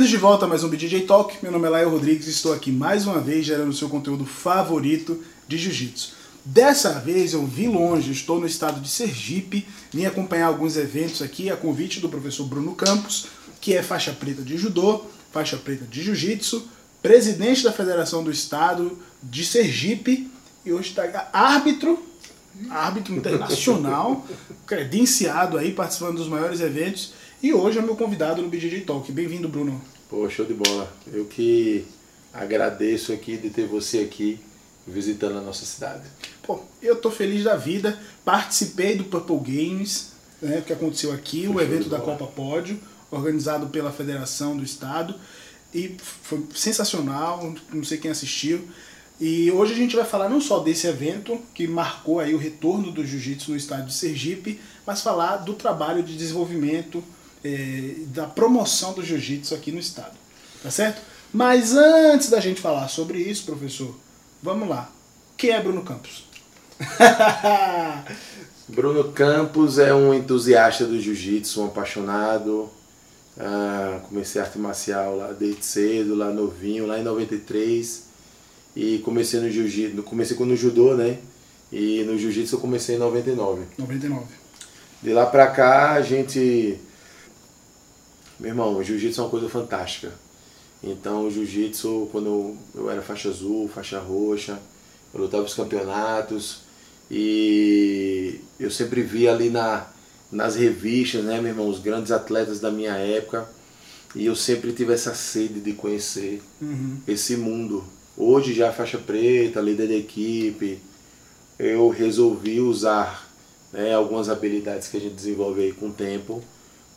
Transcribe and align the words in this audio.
Bem-vindos 0.00 0.18
de 0.18 0.26
volta 0.26 0.46
a 0.46 0.48
mais 0.48 0.64
um 0.64 0.68
BJJ 0.70 1.02
Talk. 1.02 1.36
Meu 1.42 1.52
nome 1.52 1.66
é 1.66 1.68
Laio 1.68 1.90
Rodrigues 1.90 2.26
e 2.26 2.30
estou 2.30 2.54
aqui 2.54 2.72
mais 2.72 3.06
uma 3.06 3.20
vez 3.20 3.44
gerando 3.44 3.68
o 3.68 3.74
seu 3.74 3.86
conteúdo 3.86 4.24
favorito 4.24 5.22
de 5.46 5.58
Jiu-Jitsu. 5.58 6.14
Dessa 6.42 6.98
vez 7.00 7.34
eu 7.34 7.46
vim 7.46 7.68
longe, 7.68 8.10
estou 8.10 8.40
no 8.40 8.46
estado 8.46 8.80
de 8.80 8.88
Sergipe, 8.88 9.68
vim 9.92 10.06
acompanhar 10.06 10.46
alguns 10.46 10.78
eventos 10.78 11.20
aqui 11.20 11.50
a 11.50 11.56
convite 11.56 12.00
do 12.00 12.08
professor 12.08 12.46
Bruno 12.46 12.74
Campos, 12.74 13.26
que 13.60 13.76
é 13.76 13.82
faixa 13.82 14.10
preta 14.10 14.40
de 14.40 14.56
judô, 14.56 15.04
faixa 15.30 15.58
preta 15.58 15.84
de 15.84 16.02
jiu-jitsu, 16.02 16.66
presidente 17.02 17.62
da 17.62 17.70
Federação 17.70 18.24
do 18.24 18.30
Estado 18.30 18.98
de 19.22 19.44
Sergipe 19.44 20.30
e 20.64 20.72
hoje 20.72 20.88
está 20.88 21.28
árbitro, 21.30 22.02
árbitro 22.70 23.14
internacional, 23.14 24.26
credenciado 24.66 25.58
aí, 25.58 25.72
participando 25.72 26.16
dos 26.16 26.28
maiores 26.28 26.62
eventos 26.62 27.19
e 27.42 27.54
hoje 27.54 27.78
é 27.78 27.82
meu 27.82 27.96
convidado 27.96 28.42
no 28.42 28.48
BJJ 28.48 28.82
Talk. 28.82 29.10
Bem-vindo, 29.10 29.48
Bruno. 29.48 29.80
Pô, 30.10 30.28
show 30.28 30.44
de 30.44 30.52
bola. 30.52 30.92
Eu 31.10 31.24
que 31.24 31.86
agradeço 32.34 33.12
aqui 33.12 33.38
de 33.38 33.48
ter 33.48 33.66
você 33.66 34.00
aqui 34.00 34.38
visitando 34.86 35.38
a 35.38 35.40
nossa 35.40 35.64
cidade. 35.64 36.02
Pô, 36.42 36.60
eu 36.82 36.96
tô 36.96 37.10
feliz 37.10 37.42
da 37.42 37.56
vida. 37.56 37.98
Participei 38.26 38.94
do 38.94 39.04
Purple 39.04 39.38
Games, 39.38 40.12
né, 40.42 40.62
que 40.66 40.72
aconteceu 40.72 41.12
aqui, 41.12 41.48
o 41.48 41.58
evento 41.58 41.88
da 41.88 41.98
Copa 41.98 42.26
Pódio, 42.26 42.78
organizado 43.10 43.68
pela 43.68 43.90
Federação 43.90 44.54
do 44.54 44.62
Estado. 44.62 45.14
E 45.72 45.96
foi 46.22 46.44
sensacional, 46.54 47.54
não 47.72 47.84
sei 47.84 47.96
quem 47.96 48.10
assistiu. 48.10 48.68
E 49.18 49.50
hoje 49.50 49.72
a 49.72 49.76
gente 49.76 49.96
vai 49.96 50.04
falar 50.04 50.28
não 50.28 50.42
só 50.42 50.58
desse 50.58 50.86
evento 50.86 51.40
que 51.54 51.66
marcou 51.66 52.20
aí 52.20 52.34
o 52.34 52.38
retorno 52.38 52.92
do 52.92 53.04
jiu-jitsu 53.04 53.52
no 53.52 53.56
estado 53.56 53.86
de 53.86 53.94
Sergipe, 53.94 54.60
mas 54.86 55.00
falar 55.00 55.38
do 55.38 55.54
trabalho 55.54 56.02
de 56.02 56.16
desenvolvimento, 56.16 57.02
eh, 57.44 57.94
da 58.06 58.26
promoção 58.26 58.92
do 58.92 59.04
jiu-jitsu 59.04 59.54
aqui 59.54 59.72
no 59.72 59.78
estado. 59.78 60.16
Tá 60.62 60.70
certo? 60.70 61.00
Mas 61.32 61.74
antes 61.74 62.28
da 62.28 62.40
gente 62.40 62.60
falar 62.60 62.88
sobre 62.88 63.18
isso, 63.18 63.44
professor, 63.44 63.94
vamos 64.42 64.68
lá. 64.68 64.90
Quem 65.36 65.50
é 65.50 65.62
Bruno 65.62 65.82
Campos? 65.82 66.28
Bruno 68.68 69.12
Campos 69.12 69.78
é 69.78 69.94
um 69.94 70.12
entusiasta 70.12 70.86
do 70.86 71.00
jiu-jitsu, 71.00 71.62
um 71.62 71.66
apaixonado. 71.66 72.70
Ah, 73.38 74.00
comecei 74.08 74.40
arte 74.40 74.58
marcial 74.58 75.16
lá 75.16 75.32
desde 75.32 75.64
cedo, 75.64 76.14
lá 76.14 76.30
novinho, 76.30 76.86
lá 76.86 76.98
em 76.98 77.02
93. 77.02 78.04
E 78.76 78.98
comecei 78.98 79.40
no 79.40 79.50
jiu-jitsu, 79.50 80.02
comecei 80.02 80.36
no 80.38 80.56
judô, 80.56 80.94
né? 80.94 81.18
E 81.72 82.02
no 82.04 82.18
jiu-jitsu 82.18 82.56
eu 82.56 82.60
comecei 82.60 82.96
em 82.96 82.98
99. 82.98 83.62
99. 83.78 84.26
De 85.02 85.12
lá 85.12 85.26
pra 85.26 85.46
cá 85.46 85.92
a 85.92 86.02
gente. 86.02 86.78
Meu 88.40 88.48
irmão, 88.50 88.76
o 88.76 88.82
jiu-jitsu 88.82 89.20
é 89.20 89.24
uma 89.24 89.30
coisa 89.30 89.48
fantástica. 89.48 90.12
Então 90.82 91.26
o 91.26 91.30
jiu-jitsu, 91.30 92.08
quando 92.10 92.56
eu 92.74 92.90
era 92.90 93.02
faixa 93.02 93.28
azul, 93.28 93.68
faixa 93.68 94.00
roxa, 94.00 94.58
eu 95.12 95.20
lutava 95.20 95.44
os 95.44 95.52
campeonatos 95.54 96.62
e 97.10 98.40
eu 98.58 98.70
sempre 98.70 99.02
via 99.02 99.30
ali 99.32 99.50
na, 99.50 99.86
nas 100.32 100.56
revistas, 100.56 101.22
né, 101.24 101.38
meu 101.40 101.50
irmão, 101.50 101.68
os 101.68 101.80
grandes 101.80 102.10
atletas 102.10 102.60
da 102.60 102.70
minha 102.70 102.94
época 102.94 103.46
e 104.14 104.24
eu 104.24 104.34
sempre 104.34 104.72
tive 104.72 104.92
essa 104.94 105.14
sede 105.14 105.60
de 105.60 105.72
conhecer 105.74 106.40
Uhum. 106.62 106.98
esse 107.06 107.36
mundo. 107.36 107.84
Hoje 108.16 108.54
já 108.54 108.72
faixa 108.72 108.96
preta, 108.98 109.60
líder 109.60 109.88
da 109.88 109.94
equipe, 109.94 110.78
eu 111.58 111.88
resolvi 111.90 112.58
usar 112.60 113.28
né, 113.72 113.94
algumas 113.94 114.28
habilidades 114.30 114.88
que 114.88 114.96
a 114.96 115.00
gente 115.00 115.14
desenvolve 115.14 115.60
aí 115.62 115.72
com 115.72 115.88
o 115.88 115.92
tempo 115.92 116.42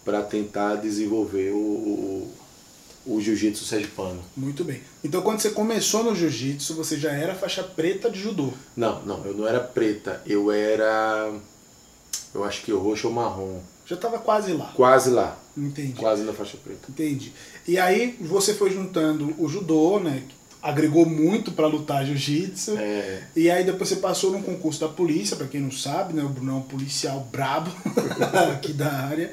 para 0.06 0.22
tentar 0.22 0.76
desenvolver 0.76 1.52
o, 1.52 1.58
o, 1.58 2.34
o 3.16 3.22
jiu-jitsu 3.22 3.64
sergipano. 3.66 4.22
Muito 4.36 4.64
bem. 4.64 4.82
Então 5.04 5.22
quando 5.22 5.40
você 5.40 5.50
começou 5.52 6.04
no 6.04 6.16
jiu-jitsu, 6.16 6.73
você 6.76 6.98
já 6.98 7.12
era 7.12 7.36
faixa 7.36 7.64
preta 7.64 8.09
de 8.09 8.20
judô. 8.20 8.50
Não, 8.76 9.02
não, 9.04 9.26
eu 9.26 9.34
não 9.34 9.48
era 9.48 9.59
preta, 9.59 10.22
eu 10.26 10.52
era, 10.52 11.31
eu 12.34 12.44
acho 12.44 12.62
que 12.64 12.72
roxo 12.72 13.08
ou 13.08 13.14
marrom, 13.14 13.59
Já 13.86 13.96
estava 13.96 14.19
quase 14.19 14.53
lá. 14.53 14.72
quase 14.75 15.09
lá, 15.09 15.38
Entendi. 15.58 15.94
quase 15.94 16.24
na 16.24 16.34
faixa 16.34 16.58
preta. 16.64 16.88
Entendi. 16.90 17.31
E 17.68 17.78
aí 17.78 18.18
você 18.22 18.53
foi 18.53 18.72
juntando 18.72 19.34
o 19.38 19.47
judô, 19.47 20.00
né? 20.00 20.24
Agregou 20.62 21.06
muito 21.06 21.52
para 21.52 21.68
lutar 21.68 22.06
jiu-jitsu. 22.06 22.78
É, 22.78 23.24
E 23.35 23.52
aí 23.52 23.66
depois 23.66 23.90
você 23.90 23.97
passou 23.97 24.31
num 24.31 24.41
concurso 24.41 24.80
da 24.80 24.88
polícia, 24.88 25.35
para 25.35 25.46
quem 25.47 25.59
não 25.59 25.72
sabe, 25.72 26.14
né? 26.14 26.24
O 26.24 26.30
Bruno 26.30 26.53
é 26.53 26.56
um 26.56 26.62
policial 26.62 27.20
brabo 27.30 27.70
aqui 28.53 28.72
da 28.72 28.90
área. 28.90 29.30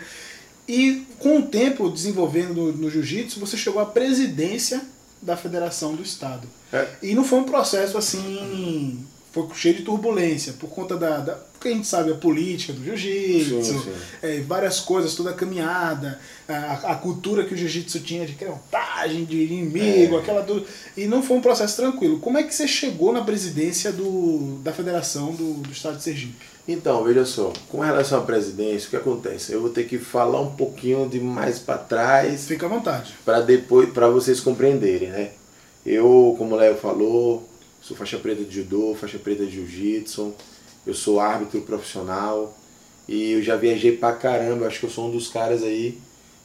E 0.70 1.04
com 1.18 1.38
o 1.40 1.42
tempo 1.42 1.90
desenvolvendo 1.90 2.54
no, 2.54 2.72
no 2.72 2.90
jiu-jitsu, 2.90 3.40
você 3.40 3.56
chegou 3.56 3.82
à 3.82 3.86
presidência 3.86 4.80
da 5.20 5.36
Federação 5.36 5.96
do 5.96 6.02
Estado. 6.02 6.46
é, 6.72 6.86
E 7.02 7.12
não 7.12 7.24
foi 7.24 7.40
um 7.40 7.44
processo 7.44 7.98
assim, 7.98 9.04
foi 9.32 9.46
cheio 9.54 9.76
de 9.76 9.82
turbulência, 9.82 10.52
por 10.54 10.68
conta 10.70 10.96
da, 10.96 11.18
da 11.18 11.50
porque 11.60 11.68
a 11.68 11.72
gente 11.76 11.86
sabe 11.86 12.10
a 12.10 12.14
política 12.14 12.72
do 12.72 12.82
jiu-jitsu, 12.82 13.86
é, 14.22 14.40
várias 14.40 14.80
coisas, 14.80 15.14
toda 15.14 15.28
a 15.28 15.34
caminhada, 15.34 16.18
a, 16.48 16.92
a 16.92 16.94
cultura 16.94 17.44
que 17.44 17.52
o 17.52 17.56
jiu-jitsu 17.56 18.00
tinha 18.00 18.24
de 18.24 18.32
vantagem, 18.32 19.26
de 19.26 19.44
inimigo, 19.44 20.16
É. 20.16 20.18
aquela 20.20 20.40
do, 20.40 20.64
e 20.96 21.06
não 21.06 21.22
foi 21.22 21.36
um 21.36 21.42
processo 21.42 21.76
tranquilo. 21.76 22.18
Como 22.18 22.38
é 22.38 22.44
que 22.44 22.54
você 22.54 22.66
chegou 22.66 23.12
na 23.12 23.22
presidência 23.22 23.92
do, 23.92 24.58
da 24.64 24.72
federação 24.72 25.32
do, 25.34 25.52
do 25.60 25.70
estado 25.70 25.98
de 25.98 26.02
Sergipe? 26.02 26.46
Então, 26.66 27.04
veja 27.04 27.26
só, 27.26 27.52
com 27.68 27.80
relação 27.80 28.20
à 28.20 28.22
presidência, 28.22 28.86
o 28.86 28.90
que 28.90 28.96
acontece? 28.96 29.52
Eu 29.52 29.60
vou 29.60 29.68
ter 29.70 29.84
que 29.84 29.98
falar 29.98 30.40
um 30.40 30.52
pouquinho 30.54 31.06
de 31.10 31.20
mais 31.20 31.58
para 31.58 31.76
trás 31.76 32.46
Fica 32.46 32.64
à 32.64 32.68
vontade. 32.70 33.12
para 33.22 33.40
depois 33.42 33.90
para 33.90 34.08
vocês 34.08 34.40
compreenderem, 34.40 35.10
né? 35.10 35.32
Eu, 35.84 36.34
como 36.38 36.54
o 36.54 36.58
Léo 36.58 36.76
falou, 36.76 37.46
sou 37.80 37.96
faixa 37.96 38.18
preta 38.18 38.42
de 38.44 38.54
judô, 38.56 38.94
faixa 38.98 39.18
preta 39.18 39.44
de 39.44 39.52
jiu-jitsu, 39.52 40.34
eu 40.86 40.94
sou 40.94 41.20
árbitro 41.20 41.60
profissional 41.62 42.56
e 43.08 43.32
eu 43.32 43.42
já 43.42 43.56
viajei 43.56 43.92
pra 43.96 44.12
caramba, 44.12 44.64
eu 44.64 44.68
acho 44.68 44.80
que 44.80 44.86
eu 44.86 44.90
sou 44.90 45.08
um 45.08 45.10
dos 45.10 45.28
caras 45.28 45.62
aí. 45.62 45.98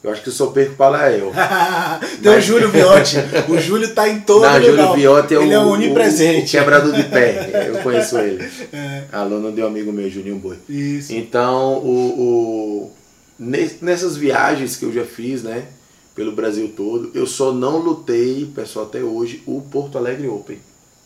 Eu 0.03 0.11
acho 0.11 0.21
que 0.21 0.29
eu 0.29 0.33
só 0.33 0.47
perco 0.47 0.75
pra 0.75 0.89
Léo. 0.89 1.31
Tem 2.21 2.31
o 2.31 2.35
Mas- 2.35 2.43
Júlio 2.43 2.69
Viotti. 2.69 3.15
O 3.49 3.57
Júlio 3.57 3.91
tá 3.95 4.07
em 4.07 4.19
todo 4.19 4.41
Não, 4.43 4.53
lugar. 4.53 4.61
Júlio 4.63 4.93
Viotti 4.93 5.33
é 5.33 5.39
o, 5.39 5.41
Ele 5.41 5.53
é 5.53 5.59
o- 5.59 5.67
onipresente. 5.69 6.55
o 6.55 6.59
quebrador 6.59 6.93
de 6.93 7.03
pé. 7.05 7.69
Eu 7.73 7.81
conheço 7.81 8.15
ele. 8.19 8.47
É, 8.71 9.05
Aluno 9.11 9.51
de 9.51 9.63
um 9.63 9.65
amigo 9.65 9.91
meu, 9.91 10.07
Juninho 10.07 10.35
Boi. 10.35 10.57
isso. 10.69 11.11
Então, 11.11 11.79
o, 11.79 11.89
o- 12.21 12.91
ne- 13.39 13.71
nessas 13.81 14.15
viagens 14.15 14.75
que 14.75 14.85
eu 14.85 14.93
já 14.93 15.03
fiz, 15.05 15.41
né, 15.41 15.65
pelo 16.13 16.33
Brasil 16.33 16.71
todo, 16.77 17.09
eu 17.15 17.25
só 17.25 17.51
não 17.51 17.77
lutei, 17.79 18.45
pessoal, 18.53 18.85
até 18.85 18.99
hoje, 19.01 19.41
o 19.47 19.59
Porto 19.59 19.97
Alegre 19.97 20.27
Open. 20.27 20.59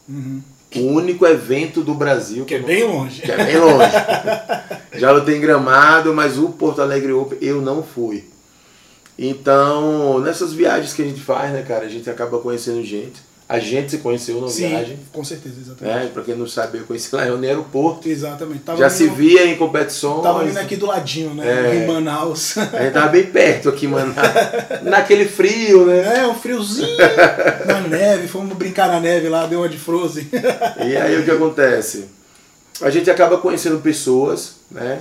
Uhum. 0.10 0.42
O 0.76 0.80
único 0.94 1.26
evento 1.26 1.82
do 1.82 1.94
Brasil 1.94 2.46
Que 2.46 2.56
é 2.56 2.58
eu 2.58 2.62
não- 2.62 2.68
bem 2.68 2.84
longe. 2.84 3.22
que 3.22 3.32
é 3.32 3.38
bem 3.46 3.58
longe. 3.58 3.92
já 5.00 5.12
lutei 5.12 5.38
em 5.38 5.42
Gramado, 5.42 6.14
mas 6.14 6.38
o 6.38 6.50
Porto 6.50 6.82
Alegre 6.82 7.12
Open 7.14 7.38
eu 7.42 7.62
não 7.62 7.82
fui. 7.84 8.26
Então, 9.18 10.20
nessas 10.20 10.54
viagens 10.54 10.94
que 10.94 11.02
a 11.02 11.06
gente 11.06 11.20
faz, 11.22 11.52
né, 11.52 11.62
cara, 11.68 11.86
a 11.86 11.90
gente 11.90 12.10
acaba 12.10 12.40
conhecendo 12.40 12.84
gente. 12.84 13.22
A 13.52 13.58
gente 13.58 13.90
se 13.90 13.98
conheceu 13.98 14.40
na 14.40 14.48
Sim, 14.48 14.68
viagem. 14.70 15.00
com 15.12 15.24
certeza, 15.24 15.56
exatamente. 15.60 15.96
Né? 16.06 16.12
Pra 16.14 16.22
quem 16.22 16.36
não 16.36 16.48
sabe, 16.48 16.78
eu 16.78 16.84
conheci 16.86 17.16
lá 17.16 17.26
no 17.26 17.44
aeroporto. 17.44 18.08
Exatamente. 18.08 18.60
Tava 18.60 18.78
já 18.78 18.92
se 18.92 19.06
vindo- 19.06 19.16
via 19.16 19.46
em 19.48 19.56
competições. 19.58 20.22
Tava 20.22 20.44
vindo 20.46 20.58
aqui 20.60 20.76
do 20.76 20.86
ladinho, 20.86 21.34
né? 21.34 21.48
É. 21.48 21.76
Em 21.84 21.88
Manaus. 21.88 22.56
A 22.60 22.84
gente 22.84 22.94
tava 22.94 23.08
bem 23.08 23.24
perto 23.26 23.68
aqui, 23.70 23.88
mano. 23.88 24.14
na- 24.14 24.82
Naquele 25.00 25.26
frio, 25.26 25.88
né? 25.88 26.20
É, 26.20 26.28
um 26.28 26.36
friozinho 26.36 26.96
na 27.66 27.82
neve, 27.82 28.28
fomos 28.28 28.56
brincar 28.56 28.88
na 28.88 29.00
neve 29.00 29.28
lá, 29.30 29.48
deu 29.48 29.62
uma 29.62 29.68
de 29.70 29.80
Frozen. 29.80 30.28
E 30.86 30.96
aí 30.96 31.20
o 31.20 31.26
que 31.26 31.32
acontece? 31.32 32.06
A 32.82 32.92
gente 32.92 33.10
acaba 33.10 33.40
conhecendo 33.40 33.80
pessoas, 33.80 34.58
né? 34.70 35.00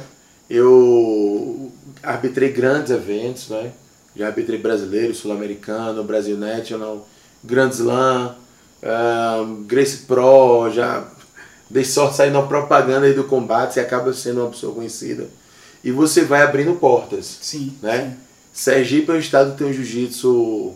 Eu 0.49 1.71
arbitrei 2.03 2.51
grandes 2.51 2.91
eventos, 2.91 3.49
né? 3.51 3.73
Já 4.17 4.27
arbitrei 4.29 4.59
brasileiro, 4.59 5.15
sul-americano, 5.15 6.03
Brasil 6.03 6.37
National, 6.37 7.07
Grand 7.45 7.71
Slam, 7.71 8.35
ahn, 8.83 9.65
Grace 9.67 9.99
Pro, 9.99 10.71
já 10.73 11.07
dei 11.71 11.85
sorte 11.85 12.17
sair 12.17 12.31
na 12.31 12.43
propaganda 12.43 13.07
aí 13.07 13.13
do 13.15 13.25
combate, 13.25 13.75
você 13.75 13.81
acaba 13.81 14.13
sendo 14.13 14.41
uma 14.41 14.51
pessoa 14.51 14.75
conhecida. 14.75 15.29
E 15.85 15.93
você 15.93 16.25
vai 16.25 16.43
abrindo 16.43 16.75
portas. 16.75 17.39
Sim. 17.41 17.75
né? 17.83 18.17
Sergipe 18.53 19.11
é 19.11 19.15
um 19.15 19.19
estado 19.19 19.53
que 19.53 19.59
tem 19.59 19.67
um 19.69 19.73
jiu-jitsu 19.73 20.73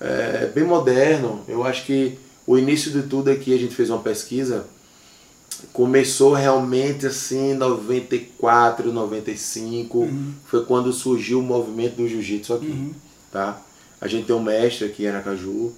é, 0.00 0.50
bem 0.54 0.64
moderno. 0.64 1.40
Eu 1.48 1.64
acho 1.64 1.86
que 1.86 2.18
o 2.46 2.58
início 2.58 2.90
de 2.90 3.02
tudo 3.02 3.30
aqui, 3.30 3.54
a 3.54 3.58
gente 3.58 3.74
fez 3.74 3.88
uma 3.88 4.00
pesquisa, 4.00 4.66
começou 5.72 6.34
realmente 6.34 7.06
assim 7.06 7.52
em 7.52 7.54
94, 7.54 8.92
95, 8.92 9.98
Uhum. 9.98 10.32
foi 10.46 10.64
quando 10.64 10.92
surgiu 10.92 11.38
o 11.38 11.42
movimento 11.42 11.96
do 11.96 12.08
jiu-jitsu 12.08 12.54
aqui, 12.54 12.66
Uhum. 12.66 12.92
tá? 13.30 13.60
A 14.00 14.08
gente 14.08 14.26
tem 14.26 14.34
um 14.34 14.42
mestre 14.42 14.84
aqui 14.86 15.04
em 15.04 15.08
Aracaju, 15.08 15.72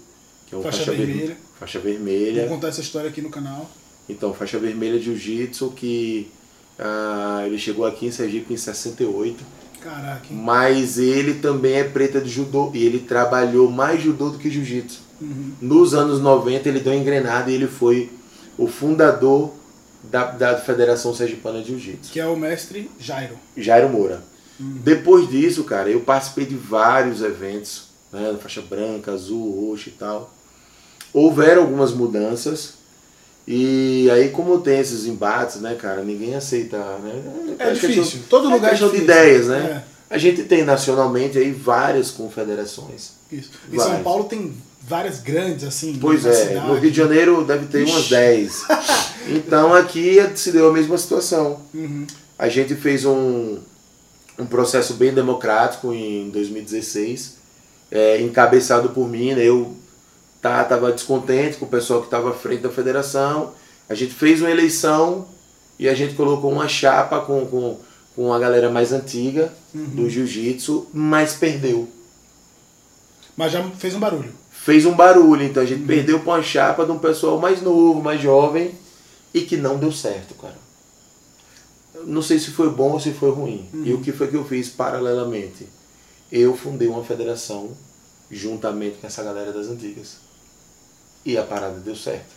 é 0.54 0.58
um 0.58 0.62
Faixa 0.62 0.78
faixa, 0.78 0.90
ver- 0.92 1.06
vermelha. 1.06 1.36
faixa 1.58 1.78
Vou 1.78 1.90
vermelha. 1.90 2.46
contar 2.48 2.68
essa 2.68 2.80
história 2.80 3.08
aqui 3.10 3.20
no 3.20 3.30
canal. 3.30 3.70
Então, 4.08 4.32
faixa 4.34 4.58
vermelha 4.58 4.98
de 4.98 5.04
jiu-jitsu 5.06 5.70
que 5.70 6.28
ah, 6.78 7.42
ele 7.46 7.58
chegou 7.58 7.84
aqui 7.86 8.06
em 8.06 8.10
Sergipe 8.10 8.52
em 8.52 8.56
68. 8.56 9.44
Caraca. 9.82 10.26
hein? 10.30 10.38
Mas 10.38 10.98
ele 10.98 11.34
também 11.34 11.74
é 11.74 11.84
preta 11.84 12.20
de 12.20 12.28
judô 12.30 12.70
e 12.74 12.84
ele 12.84 13.00
trabalhou 13.00 13.70
mais 13.70 14.02
judô 14.02 14.30
do 14.30 14.38
que 14.38 14.50
jiu-jitsu. 14.50 15.00
Nos 15.60 15.94
anos 15.94 16.20
90 16.20 16.68
ele 16.68 16.80
deu 16.80 16.92
uma 16.92 16.98
engrenada 16.98 17.50
e 17.50 17.54
ele 17.54 17.66
foi 17.68 18.10
o 18.58 18.66
fundador 18.66 19.52
da, 20.02 20.24
da 20.32 20.56
Federação 20.58 21.14
Sergipana 21.14 21.60
de 21.62 21.68
Jiu-Jitsu. 21.68 22.12
Que 22.12 22.20
é 22.20 22.26
o 22.26 22.36
mestre 22.36 22.90
Jairo. 23.00 23.36
Jairo 23.56 23.88
Moura. 23.88 24.22
Depois 24.58 25.28
disso, 25.28 25.64
cara, 25.64 25.88
eu 25.88 26.00
participei 26.00 26.44
de 26.44 26.54
vários 26.54 27.22
eventos, 27.22 27.84
né, 28.12 28.36
faixa 28.40 28.60
branca, 28.60 29.12
azul, 29.12 29.68
roxa 29.70 29.88
e 29.88 29.92
tal. 29.92 30.32
Houveram 31.14 31.62
algumas 31.62 31.92
mudanças 31.94 32.74
e 33.46 34.08
aí 34.10 34.30
como 34.30 34.58
tem 34.60 34.80
esses 34.80 35.06
embates, 35.06 35.60
né, 35.60 35.74
cara, 35.74 36.02
ninguém 36.02 36.34
aceita, 36.34 36.76
né? 36.76 37.54
É 37.58 37.70
questão- 37.70 37.90
difícil. 37.90 38.20
Todo 38.28 38.50
é 38.50 38.54
lugar 38.54 38.66
é 38.66 38.70
questão 38.70 38.88
de 38.90 38.96
difícil. 39.00 39.14
ideias, 39.22 39.46
né? 39.48 39.84
A 40.10 40.18
gente 40.18 40.42
tem 40.44 40.64
nacionalmente 40.64 41.38
aí 41.38 41.50
várias 41.52 42.10
confederações. 42.10 43.12
Isso. 43.32 43.50
Vai. 43.70 43.86
São 43.86 44.02
Paulo 44.02 44.24
tem 44.24 44.52
várias 44.82 45.20
grandes, 45.20 45.64
assim. 45.64 45.96
Pois 46.00 46.24
é, 46.26 46.32
cidade. 46.32 46.66
no 46.66 46.74
Rio 46.74 46.90
de 46.90 46.96
Janeiro 46.96 47.44
deve 47.44 47.66
ter 47.66 47.84
umas 47.84 48.02
Ixi. 48.02 48.10
10. 48.10 48.62
Então 49.26 49.72
aqui 49.72 50.18
se 50.34 50.52
deu 50.52 50.68
a 50.68 50.72
mesma 50.72 50.98
situação. 50.98 51.60
Uhum. 51.72 52.06
A 52.38 52.46
gente 52.50 52.74
fez 52.74 53.06
um, 53.06 53.56
um 54.38 54.44
processo 54.44 54.92
bem 54.94 55.14
democrático 55.14 55.94
em 55.94 56.28
2016, 56.28 57.36
é, 57.90 58.20
encabeçado 58.20 58.90
por 58.90 59.08
mim. 59.08 59.32
Né? 59.32 59.42
Eu 59.44 59.74
estava 60.44 60.92
descontente 60.92 61.56
com 61.56 61.64
o 61.64 61.68
pessoal 61.68 62.00
que 62.00 62.06
estava 62.06 62.30
à 62.30 62.34
frente 62.34 62.60
da 62.60 62.70
federação. 62.70 63.52
A 63.88 63.94
gente 63.94 64.14
fez 64.14 64.40
uma 64.40 64.50
eleição 64.50 65.26
e 65.78 65.88
a 65.88 65.94
gente 65.94 66.14
colocou 66.14 66.52
uma 66.52 66.68
chapa 66.68 67.20
com, 67.20 67.46
com, 67.46 67.78
com 68.14 68.32
a 68.32 68.38
galera 68.38 68.70
mais 68.70 68.92
antiga 68.92 69.52
do 69.72 70.08
jiu-jitsu, 70.08 70.88
mas 70.92 71.34
perdeu. 71.34 71.88
Mas 73.36 73.52
já 73.52 73.62
fez 73.70 73.94
um 73.94 74.00
barulho. 74.00 74.32
Fez 74.50 74.86
um 74.86 74.94
barulho, 74.94 75.42
então 75.42 75.62
a 75.62 75.66
gente 75.66 75.84
perdeu 75.84 76.20
para 76.20 76.34
uma 76.34 76.42
chapa 76.42 76.84
de 76.84 76.92
um 76.92 76.98
pessoal 76.98 77.38
mais 77.38 77.60
novo, 77.60 78.00
mais 78.02 78.20
jovem 78.20 78.74
e 79.32 79.42
que 79.42 79.56
não 79.56 79.78
deu 79.78 79.92
certo, 79.92 80.34
cara. 80.34 80.56
Não 82.06 82.22
sei 82.22 82.38
se 82.38 82.50
foi 82.50 82.70
bom 82.70 82.92
ou 82.92 83.00
se 83.00 83.12
foi 83.12 83.30
ruim. 83.30 83.68
E 83.84 83.92
o 83.92 84.00
que 84.00 84.12
foi 84.12 84.28
que 84.28 84.36
eu 84.36 84.44
fiz 84.44 84.68
paralelamente? 84.68 85.66
Eu 86.30 86.56
fundei 86.56 86.88
uma 86.88 87.04
federação 87.04 87.70
juntamente 88.30 88.98
com 88.98 89.06
essa 89.06 89.22
galera 89.22 89.52
das 89.52 89.66
antigas. 89.66 90.23
E 91.24 91.36
a 91.38 91.42
parada 91.42 91.78
deu 91.80 91.96
certo. 91.96 92.34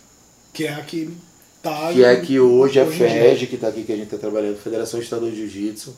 Que 0.52 0.64
é 0.64 0.72
a 0.74 0.80
que 0.82 1.10
tá. 1.62 1.90
Que 1.92 2.04
é 2.04 2.16
que 2.16 2.40
hoje 2.40 2.80
a 2.80 2.84
dia. 2.84 2.92
FEG, 2.92 3.46
que 3.46 3.54
está 3.56 3.68
aqui, 3.68 3.82
que 3.84 3.92
a 3.92 3.96
gente 3.96 4.06
está 4.06 4.16
trabalhando, 4.18 4.56
Federação 4.58 4.98
Estadual 5.00 5.30
de 5.30 5.36
Jiu-Jitsu. 5.36 5.94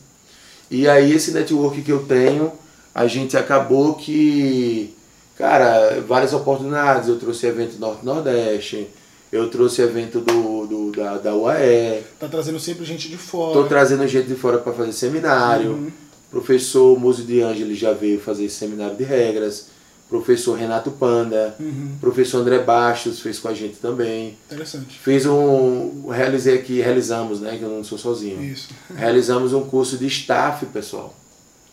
E 0.69 0.87
aí 0.87 1.11
esse 1.13 1.31
network 1.31 1.81
que 1.81 1.91
eu 1.91 2.03
tenho, 2.05 2.51
a 2.93 3.07
gente 3.07 3.35
acabou 3.37 3.93
que, 3.95 4.93
cara, 5.37 6.01
várias 6.07 6.33
oportunidades. 6.33 7.07
Eu 7.09 7.17
trouxe 7.19 7.45
evento 7.47 7.77
Norte-Nordeste, 7.79 8.87
eu 9.31 9.49
trouxe 9.49 9.81
evento 9.81 10.19
do, 10.19 10.65
do- 10.67 10.91
da, 10.91 11.17
da 11.17 11.33
UAE, 11.35 12.03
Tá 12.19 12.27
trazendo 12.27 12.59
sempre 12.59 12.83
gente 12.85 13.07
de 13.09 13.17
fora. 13.17 13.51
estou 13.51 13.67
trazendo 13.67 14.05
gente 14.07 14.27
de 14.27 14.35
fora 14.35 14.57
para 14.57 14.73
fazer 14.73 14.91
seminário. 14.93 15.71
Uhum. 15.71 15.91
Professor 16.29 16.97
Muso 16.99 17.23
de 17.23 17.41
Ângeli 17.41 17.75
já 17.75 17.91
veio 17.93 18.19
fazer 18.19 18.49
seminário 18.49 18.95
de 18.95 19.03
regras. 19.03 19.67
Professor 20.11 20.55
Renato 20.57 20.91
Panda. 20.91 21.55
Uhum. 21.57 21.93
Professor 22.01 22.39
André 22.41 22.59
Bastos 22.59 23.21
fez 23.21 23.39
com 23.39 23.47
a 23.47 23.53
gente 23.53 23.77
também. 23.77 24.37
Interessante. 24.51 24.99
Fiz 24.99 25.25
um. 25.25 26.09
Realizei 26.09 26.55
aqui, 26.55 26.81
realizamos, 26.81 27.39
né? 27.39 27.55
Que 27.57 27.63
eu 27.63 27.69
não 27.69 27.81
sou 27.81 27.97
sozinho. 27.97 28.43
Isso. 28.43 28.67
Realizamos 28.93 29.53
um 29.53 29.61
curso 29.63 29.97
de 29.97 30.05
staff, 30.07 30.65
pessoal. 30.65 31.15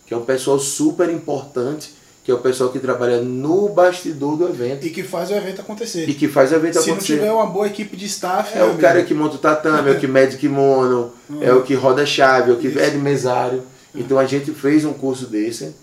Que 0.06 0.14
é 0.14 0.16
um 0.16 0.22
pessoal 0.24 0.56
super 0.60 1.10
importante, 1.10 1.92
que 2.22 2.30
é 2.30 2.34
o 2.34 2.38
pessoal 2.38 2.70
que 2.70 2.78
trabalha 2.78 3.20
no 3.20 3.70
bastidor 3.70 4.36
do 4.36 4.48
evento 4.48 4.86
E 4.86 4.90
que 4.90 5.02
faz 5.02 5.30
o 5.30 5.34
evento 5.34 5.60
acontecer. 5.60 6.08
e 6.08 6.14
que 6.14 6.28
faz 6.28 6.52
o 6.52 6.54
evento 6.54 6.74
Se 6.80 6.86
não 6.86 6.94
acontecer. 6.94 7.14
tiver 7.16 7.32
uma 7.32 7.46
boa 7.46 7.66
equipe 7.66 7.96
de 7.96 8.06
staff, 8.06 8.56
É 8.56 8.62
o 8.62 8.68
meu 8.68 8.76
cara 8.78 8.92
amigo, 9.00 9.08
que 9.08 9.14
monta 9.14 9.34
o 9.34 9.38
tatame, 9.38 9.90
é 9.90 9.94
o 9.94 9.98
que 9.98 10.06
mede 10.08 10.36
kimono, 10.36 11.10
é 11.40 11.52
o 11.52 11.62
que 11.62 11.74
roda 11.74 12.02
a 12.02 12.06
chave, 12.06 12.52
é 12.52 12.54
o 12.54 12.56
que 12.56 12.68
é 12.78 12.88
de 12.88 12.98
mesário. 12.98 13.64
Então 13.92 14.16
a 14.16 14.24
gente 14.26 14.52
fez 14.52 14.84
um 14.84 14.92
curso 14.92 15.26
desse 15.26 15.74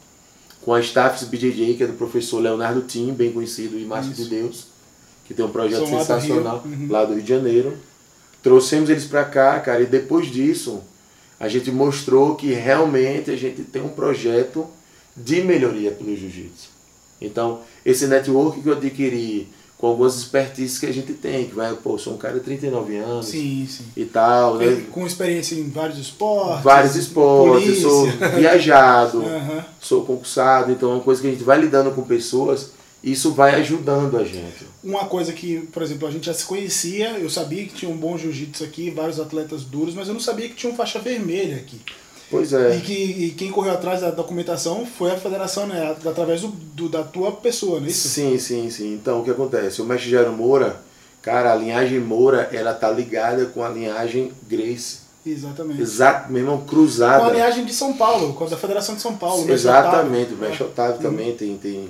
com 0.65 0.73
a 0.73 0.79
Staffs 0.81 1.27
BJJ, 1.27 1.75
que 1.75 1.83
é 1.83 1.87
do 1.87 1.93
professor 1.93 2.39
Leonardo 2.39 2.81
Tim, 2.81 3.13
bem 3.13 3.31
conhecido 3.31 3.77
e 3.77 3.85
Márcio 3.85 4.13
de 4.13 4.25
Deus, 4.25 4.65
que 5.23 5.31
tem 5.31 5.45
um 5.45 5.51
projeto 5.51 5.85
São 5.85 5.91
lá 5.91 5.99
do 5.99 6.05
sensacional. 6.07 6.63
Uhum. 6.65 6.87
lá 6.89 7.05
do 7.05 7.13
Rio 7.13 7.21
de 7.21 7.29
Janeiro. 7.29 7.77
Trouxemos 8.41 8.89
eles 8.89 9.05
pra 9.05 9.23
cá, 9.23 9.59
cara, 9.59 9.81
e 9.81 9.85
depois 9.85 10.25
disso 10.25 10.81
a 11.39 11.47
gente 11.47 11.69
mostrou 11.69 12.35
que 12.35 12.51
realmente 12.51 13.29
a 13.29 13.35
gente 13.35 13.61
tem 13.61 13.79
um 13.79 13.89
projeto 13.89 14.65
de 15.15 15.43
melhoria 15.43 15.91
pelo 15.91 16.15
jiu-jitsu. 16.15 16.69
Então, 17.21 17.61
esse 17.85 18.07
network 18.07 18.59
que 18.59 18.67
eu 18.67 18.73
adquiri 18.73 19.47
com 19.77 19.87
algumas 19.87 20.15
expertises 20.15 20.79
que 20.79 20.85
a 20.85 20.93
gente 20.93 21.13
tem, 21.13 21.45
que 21.47 21.55
vai, 21.55 21.73
pô, 21.73 21.93
eu 21.95 21.99
sou 21.99 22.13
um 22.13 22.17
cara 22.17 22.35
de 22.35 22.39
39 22.39 22.95
anos 22.95 23.27
Sim, 23.27 23.67
sim. 23.69 23.83
e 23.95 24.05
tal, 24.05 24.55
né? 24.55 24.85
Com 24.91 25.05
experiência 25.05 25.55
em 25.55 25.69
vários 25.69 25.99
esportes. 25.99 26.63
Vários 26.63 26.95
esportes, 26.95 27.81
sou 27.81 28.07
viajado, 28.35 29.21
Aham. 29.21 29.65
sou 29.81 30.05
concursado, 30.05 30.71
então 30.71 30.91
é 30.91 30.93
uma 30.95 31.03
coisa 31.03 31.21
que 31.21 31.27
a 31.27 31.31
gente 31.31 31.43
vai 31.43 31.59
lidando 31.59 31.91
com 31.91 32.03
pessoas, 32.03 32.71
isso 33.03 33.33
vai 33.33 33.53
ajudando 33.55 34.17
a 34.17 34.23
gente. 34.23 34.65
Uma 34.83 35.05
coisa 35.05 35.33
que, 35.33 35.59
por 35.71 35.83
exemplo, 35.83 36.07
a 36.07 36.11
gente 36.11 36.25
já 36.25 36.33
se 36.33 36.45
conhecia, 36.45 37.19
eu 37.19 37.29
sabia 37.29 37.65
que 37.65 37.73
tinha 37.73 37.91
um 37.91 37.97
bom 37.97 38.17
jiu-jitsu 38.17 38.63
aqui, 38.63 38.89
vários 38.89 39.19
atletas 39.19 39.63
duros, 39.63 39.93
mas 39.93 40.07
eu 40.07 40.13
não 40.13 40.21
sabia 40.21 40.47
que 40.47 40.55
tinha 40.55 40.71
um 40.71 40.75
faixa 40.75 40.99
vermelha 40.99 41.57
aqui. 41.57 41.79
Pois 42.29 42.51
é. 42.53 42.75
E 42.77 42.81
que 42.81 42.93
e 42.93 43.31
quem 43.37 43.51
correu 43.51 43.73
atrás 43.73 44.01
da 44.01 44.09
documentação 44.11 44.85
foi 44.85 45.11
a 45.11 45.17
federação, 45.17 45.67
né? 45.67 45.95
Através 46.05 46.41
do, 46.41 46.47
do- 46.47 46.89
da 46.89 47.03
tua 47.03 47.31
pessoa, 47.33 47.79
não 47.79 47.87
é 47.87 47.89
isso? 47.89 48.07
Sim, 48.09 48.37
sim, 48.39 48.69
sim. 48.69 48.93
Então, 48.93 49.21
o 49.21 49.23
que 49.23 49.29
acontece? 49.31 49.81
O 49.81 49.85
mestre 49.85 50.09
Jairo 50.09 50.31
Moura, 50.33 50.75
cara, 51.21 51.51
a 51.53 51.55
linhagem 51.55 51.99
Moura, 51.99 52.49
ela 52.51 52.73
tá 52.73 52.89
ligada 52.89 53.45
com 53.47 53.63
a 53.63 53.69
linhagem 53.69 54.31
Grace. 54.49 55.05
Exatamente. 55.25 55.81
Exato, 55.81 56.31
meu 56.31 56.41
irmão, 56.41 56.57
Com 56.59 56.63
a 56.63 56.67
cruzada. 56.67 57.31
linhagem 57.31 57.65
de 57.65 57.73
São 57.73 57.93
Paulo, 57.93 58.33
com 58.33 58.43
a 58.43 58.47
da 58.47 58.57
Federação 58.57 58.95
de 58.95 59.01
São 59.01 59.15
Paulo. 59.17 59.49
Exatamente, 59.51 60.33
o 60.33 60.37
mestre 60.37 60.63
Otávio 60.63 61.01
também 61.01 61.35
tem, 61.35 61.57
tem 61.57 61.89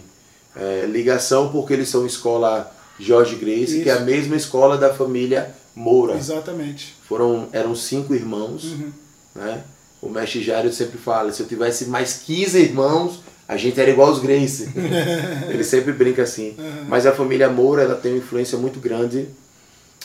é, 0.56 0.86
ligação, 0.86 1.50
porque 1.50 1.74
eles 1.74 1.90
são 1.90 2.06
escola 2.06 2.72
Jorge 2.98 3.36
Grace, 3.36 3.82
que 3.84 3.90
é 3.90 3.94
a 3.94 3.96
Isso. 3.98 4.06
mesma 4.06 4.36
escola 4.38 4.78
da 4.78 4.94
família 4.94 5.54
Moura. 5.76 6.16
Exatamente. 6.16 6.96
Foram, 7.08 7.50
eram 7.52 7.76
cinco 7.76 8.16
irmãos, 8.16 8.64
Uhum. 8.66 8.92
né? 9.36 9.64
O 10.06 10.10
mestre 10.10 10.44
Jário 10.44 10.72
sempre 10.72 11.00
fala, 11.00 11.32
se 11.32 11.42
eu 11.42 11.48
tivesse 11.48 11.86
mais 11.86 12.22
15 12.26 12.60
irmãos, 12.60 13.22
a 13.48 13.58
gente 13.58 13.80
era 13.80 13.90
igual 13.90 14.12
os 14.12 14.20
Grace. 14.20 14.70
Ele 15.50 15.64
sempre 15.64 15.92
brinca 15.94 16.22
assim. 16.22 16.56
Uhum. 16.58 16.86
Mas 16.88 17.08
a 17.08 17.12
família 17.12 17.50
Moura, 17.50 17.82
ela 17.82 17.96
tem 17.96 18.12
uma 18.14 18.20
influência 18.20 18.56
muito 18.58 18.80
grande 18.80 19.28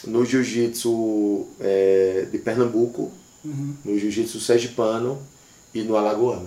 no 0.06 0.24
jiu-jitsu 0.24 1.46
é, 1.60 2.26
de 2.32 2.38
Pernambuco, 2.38 3.12
Uhum. 3.42 3.74
no 3.86 3.98
jiu-jitsu 3.98 4.38
sergipano 4.38 5.18
e 5.74 5.80
no 5.82 5.96
alagoano. 5.96 6.46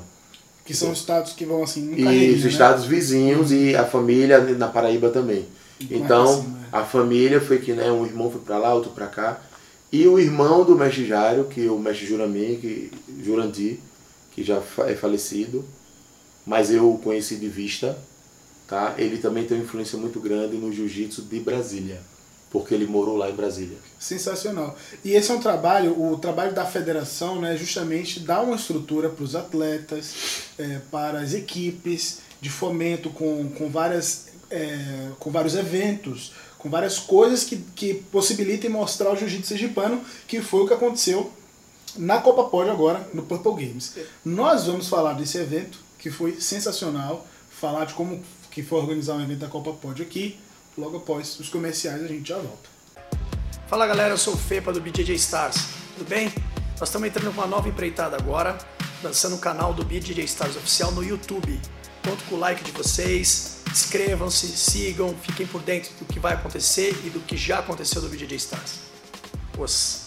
Que 0.64 0.76
são 0.76 0.94
estados 0.94 1.34
que 1.34 1.44
vão 1.44 1.64
assim, 1.64 1.90
um 1.92 1.98
E 1.98 2.34
os 2.36 2.44
né? 2.44 2.50
estados 2.50 2.86
vizinhos 2.86 3.52
e 3.52 3.76
a 3.76 3.84
família 3.84 4.40
na 4.40 4.68
Paraíba 4.68 5.10
também. 5.10 5.46
E 5.80 5.98
Então, 5.98 6.44
né? 6.44 6.60
a 6.72 6.84
família 6.84 7.42
foi 7.42 7.58
que 7.58 7.74
né, 7.74 7.92
um 7.92 8.06
irmão 8.06 8.30
foi 8.32 8.42
para 8.42 8.60
lá, 8.60 8.74
outro 8.76 8.92
para 8.92 9.08
cá. 9.08 9.42
E 9.94 10.08
o 10.08 10.18
irmão 10.18 10.66
do 10.66 10.76
mestre 10.76 11.06
Jário, 11.06 11.46
que 11.46 11.68
é 11.68 11.70
o 11.70 11.78
mestre 11.78 12.08
Jurami, 12.08 12.58
que, 12.58 12.92
Jurandir, 13.24 13.78
que 14.32 14.44
já 14.44 14.60
é 14.88 14.96
falecido, 14.96 15.64
mas 16.44 16.72
eu 16.72 16.92
o 16.92 16.98
conheci 16.98 17.36
de 17.36 17.48
vista, 17.48 17.96
tá? 18.68 18.96
Ele 18.98 19.20
também 19.20 19.46
tem 19.46 19.56
uma 19.56 19.64
influência 19.64 19.96
muito 19.96 20.20
grande 20.20 20.58
no 20.58 20.74
jiu-jitsu 20.74 21.22
de 21.22 21.40
Brasília, 21.40 22.02
porque 22.50 22.74
ele 22.74 22.88
morou 22.88 23.18
lá 23.18 23.30
em 23.30 23.36
Brasília. 23.36 23.78
Sensacional. 24.00 24.76
E 25.06 25.12
esse 25.12 25.30
é 25.30 25.36
um 25.36 25.40
trabalho, 25.40 25.96
o 26.12 26.18
trabalho 26.18 26.56
da 26.56 26.66
federação, 26.66 27.40
né, 27.40 27.56
justamente 27.56 28.20
dar 28.20 28.42
uma 28.42 28.56
estrutura 28.56 29.10
para 29.10 29.24
os 29.24 29.36
atletas, 29.36 30.48
é, 30.58 30.80
para 30.90 31.20
as 31.20 31.36
equipes 31.36 32.18
de 32.42 32.50
fomento 32.50 33.12
com, 33.12 33.48
com, 33.50 33.70
várias, 33.70 34.26
é, 34.50 35.10
com 35.20 35.30
vários 35.30 35.54
eventos, 35.54 36.32
com 36.64 36.70
várias 36.70 36.98
coisas 36.98 37.44
que, 37.44 37.58
que 37.76 37.94
possibilitem 37.94 38.70
mostrar 38.70 39.12
o 39.12 39.18
jiu-jitsu 39.18 39.50
sergipano, 39.50 40.02
que 40.26 40.42
foi 40.42 40.62
o 40.62 40.68
que 40.68 40.74
aconteceu 40.74 41.30
na 41.98 42.22
Copa 42.22 42.46
Pod 42.46 42.70
agora, 42.70 43.06
no 43.14 43.24
Purple 43.24 43.66
Games. 43.66 43.96
Nós 44.24 44.66
vamos 44.66 44.88
falar 44.88 45.12
desse 45.12 45.38
evento, 45.38 45.78
que 46.00 46.10
foi 46.10 46.40
sensacional, 46.40 47.28
falar 47.52 47.84
de 47.84 47.94
como 47.94 48.24
que 48.50 48.64
foi 48.64 48.80
organizar 48.80 49.16
um 49.16 49.22
evento 49.22 49.40
da 49.40 49.50
Copa 49.50 49.74
Pod 49.74 50.02
aqui, 50.02 50.40
logo 50.78 50.98
após 50.98 51.38
os 51.38 51.50
comerciais 51.50 52.02
a 52.02 52.08
gente 52.08 52.30
já 52.30 52.38
volta. 52.38 52.70
Fala 53.68 53.86
galera, 53.86 54.14
eu 54.14 54.18
sou 54.18 54.34
o 54.34 54.38
Fepa 54.38 54.72
do 54.72 54.80
BJJ 54.80 55.16
Stars, 55.16 55.66
tudo 55.98 56.08
bem? 56.08 56.32
Nós 56.80 56.88
estamos 56.88 57.10
entrando 57.10 57.34
com 57.36 57.42
uma 57.42 57.48
nova 57.48 57.68
empreitada 57.68 58.16
agora, 58.16 58.58
lançando 59.04 59.36
o 59.36 59.40
canal 59.40 59.74
do 59.74 59.84
BJJ 59.84 60.24
Stars 60.24 60.56
oficial 60.56 60.94
no 60.94 61.04
YouTube. 61.04 61.60
Conto 62.08 62.24
com 62.30 62.36
o 62.36 62.40
like 62.40 62.64
de 62.64 62.72
vocês, 62.72 63.63
inscrevam-se, 63.74 64.48
sigam, 64.50 65.16
fiquem 65.20 65.48
por 65.48 65.62
dentro 65.62 65.92
do 65.96 66.06
que 66.06 66.20
vai 66.20 66.34
acontecer 66.34 66.96
e 67.04 67.10
do 67.10 67.20
que 67.22 67.36
já 67.36 67.58
aconteceu 67.58 68.02
do 68.02 68.08
BJJ 68.08 68.36
Stars. 68.38 68.80
Os. 69.58 70.04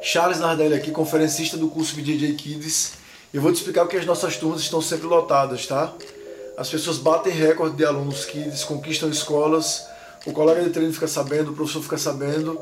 Charles 0.00 0.38
Nardelli 0.38 0.74
aqui, 0.74 0.92
conferencista 0.92 1.56
do 1.56 1.68
curso 1.68 1.96
BJJ 1.96 2.34
Kids. 2.34 2.92
Eu 3.34 3.42
vou 3.42 3.52
te 3.52 3.56
explicar 3.56 3.86
que 3.88 3.96
as 3.96 4.06
nossas 4.06 4.36
turmas 4.36 4.60
estão 4.60 4.80
sempre 4.80 5.06
lotadas, 5.06 5.66
tá? 5.66 5.92
As 6.56 6.68
pessoas 6.68 6.98
batem 6.98 7.32
recorde 7.32 7.76
de 7.76 7.84
alunos 7.84 8.26
kids, 8.26 8.62
conquistam 8.62 9.08
escolas, 9.08 9.86
o 10.26 10.32
colega 10.32 10.62
de 10.62 10.70
treino 10.70 10.92
fica 10.92 11.08
sabendo, 11.08 11.50
o 11.50 11.54
professor 11.54 11.82
fica 11.82 11.98
sabendo 11.98 12.60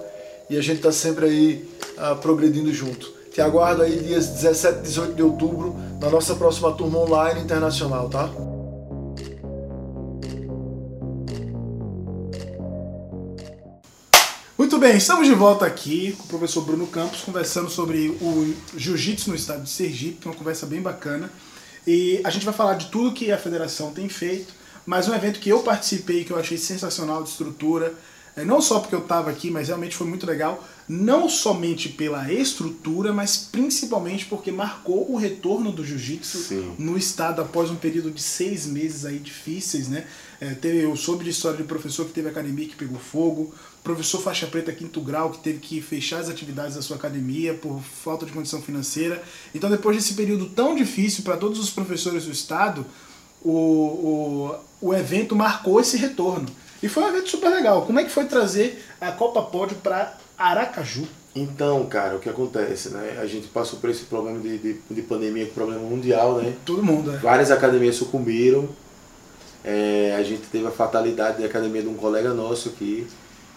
e 0.49 0.56
a 0.56 0.62
gente 0.62 0.76
está 0.76 0.92
sempre 0.92 1.26
aí 1.26 1.70
uh, 1.99 2.16
progredindo 2.16 2.73
junto. 2.73 3.20
Te 3.30 3.40
aguardo 3.40 3.82
aí 3.82 4.00
dias 4.00 4.26
17 4.26 4.78
e 4.78 4.82
18 4.82 5.14
de 5.14 5.22
outubro 5.22 5.76
na 6.00 6.10
nossa 6.10 6.34
próxima 6.34 6.72
turma 6.72 6.99
online 6.99 7.40
internacional, 7.40 8.08
tá? 8.08 8.28
Muito 14.58 14.78
bem, 14.78 14.96
estamos 14.96 15.26
de 15.26 15.34
volta 15.34 15.64
aqui 15.64 16.12
com 16.12 16.25
o 16.25 16.26
professor 16.26 16.62
Bruno 16.62 16.87
Campos 16.88 17.20
conversando 17.22 17.70
sobre 17.70 18.08
o 18.20 18.54
jiu-jitsu 18.76 19.30
no 19.30 19.37
estado 19.37 19.62
de 19.62 19.70
Sergipe, 19.70 20.26
uma 20.26 20.34
conversa 20.34 20.66
bem 20.66 20.82
bacana. 20.82 21.30
E 21.87 22.20
a 22.25 22.30
gente 22.30 22.44
vai 22.44 22.52
falar 22.52 22.75
de 22.75 22.87
tudo 22.87 23.14
que 23.14 23.30
a 23.30 23.38
federação 23.38 23.92
tem 23.92 24.08
feito, 24.08 24.52
mas 24.84 25.08
um 25.08 25.14
evento 25.14 25.38
que 25.38 25.49
eu 25.49 25.60
participei 25.60 26.25
que 26.25 26.32
eu 26.32 26.38
achei 26.38 26.58
sensacional 26.58 27.22
de 27.22 27.30
estrutura, 27.30 27.94
não 28.37 28.60
só 28.60 28.80
porque 28.80 28.94
eu 28.94 29.00
estava 29.00 29.30
aqui, 29.30 29.50
mas 29.50 29.68
realmente 29.68 29.96
foi 29.96 30.06
muito 30.06 30.26
legal, 30.26 30.66
não 30.88 31.28
somente 31.28 31.88
pela 31.88 32.32
estrutura, 32.32 33.12
mas 33.12 33.37
principalmente 33.37 34.26
porque 34.26 34.50
marcou 34.50 35.10
o 35.10 35.16
retorno 35.16 35.70
do 35.70 35.84
jiu-jitsu 35.84 36.75
no 36.78 36.96
estado 36.96 37.42
após 37.42 37.70
um 37.70 37.76
período 37.76 38.10
de 38.10 38.20
seis 38.20 38.66
meses 38.66 39.04
aí 39.04 39.18
difíceis, 39.18 39.88
né? 39.88 40.06
É, 40.40 40.54
teve, 40.54 40.78
eu 40.78 40.96
soube 40.96 41.22
de 41.22 41.30
história 41.30 41.58
de 41.58 41.64
professor 41.64 42.06
que 42.06 42.12
teve 42.12 42.28
academia 42.28 42.66
que 42.66 42.75
pegou 42.75 42.99
fogo, 42.99 43.54
professor 43.84 44.20
faixa 44.20 44.46
preta 44.46 44.72
quinto 44.72 45.00
grau 45.00 45.30
que 45.30 45.38
teve 45.38 45.58
que 45.58 45.80
fechar 45.80 46.18
as 46.18 46.28
atividades 46.28 46.76
da 46.76 46.82
sua 46.82 46.96
academia 46.96 47.54
por 47.54 47.80
falta 47.80 48.25
de 48.26 48.32
condição 48.32 48.60
financeira. 48.62 49.22
Então, 49.54 49.70
depois 49.70 49.96
desse 49.96 50.14
período 50.14 50.46
tão 50.46 50.75
difícil 50.75 51.22
para 51.25 51.37
todos 51.37 51.58
os 51.58 51.70
professores 51.70 52.25
do 52.25 52.32
estado, 52.32 52.87
o, 53.42 53.50
o, 53.50 54.54
o 54.80 54.94
evento 54.94 55.37
marcou 55.37 55.80
esse 55.80 55.96
retorno. 55.96 56.49
E 56.82 56.88
foi 56.88 57.02
um 57.04 57.08
evento 57.08 57.28
super 57.28 57.50
legal. 57.50 57.82
Como 57.82 58.00
é 58.00 58.04
que 58.04 58.10
foi 58.10 58.25
trazer 58.25 58.84
a 59.00 59.12
Copa 59.12 59.42
Pódio 59.42 59.76
para 59.82 60.16
Aracaju? 60.38 61.06
Então, 61.34 61.87
cara, 61.87 62.16
o 62.16 62.18
que 62.18 62.28
acontece, 62.28 62.88
né? 62.88 63.18
A 63.20 63.26
gente 63.26 63.46
passou 63.49 63.78
por 63.78 63.88
esse 63.88 64.04
problema 64.04 64.38
de, 64.40 64.58
de, 64.58 64.76
de 64.90 65.02
pandemia, 65.02 65.46
problema 65.46 65.82
mundial, 65.82 66.37
né? 66.37 66.54
Todo 66.64 66.82
mundo, 66.82 67.12
é. 67.12 67.18
Várias 67.18 67.50
academias 67.50 67.96
sucumbiram. 67.96 68.68
É, 69.62 70.16
a 70.18 70.22
gente 70.22 70.42
teve 70.50 70.66
a 70.66 70.70
fatalidade 70.70 71.40
da 71.40 71.46
academia 71.46 71.82
de 71.82 71.88
um 71.88 71.94
colega 71.94 72.32
nosso 72.32 72.70
aqui, 72.70 73.06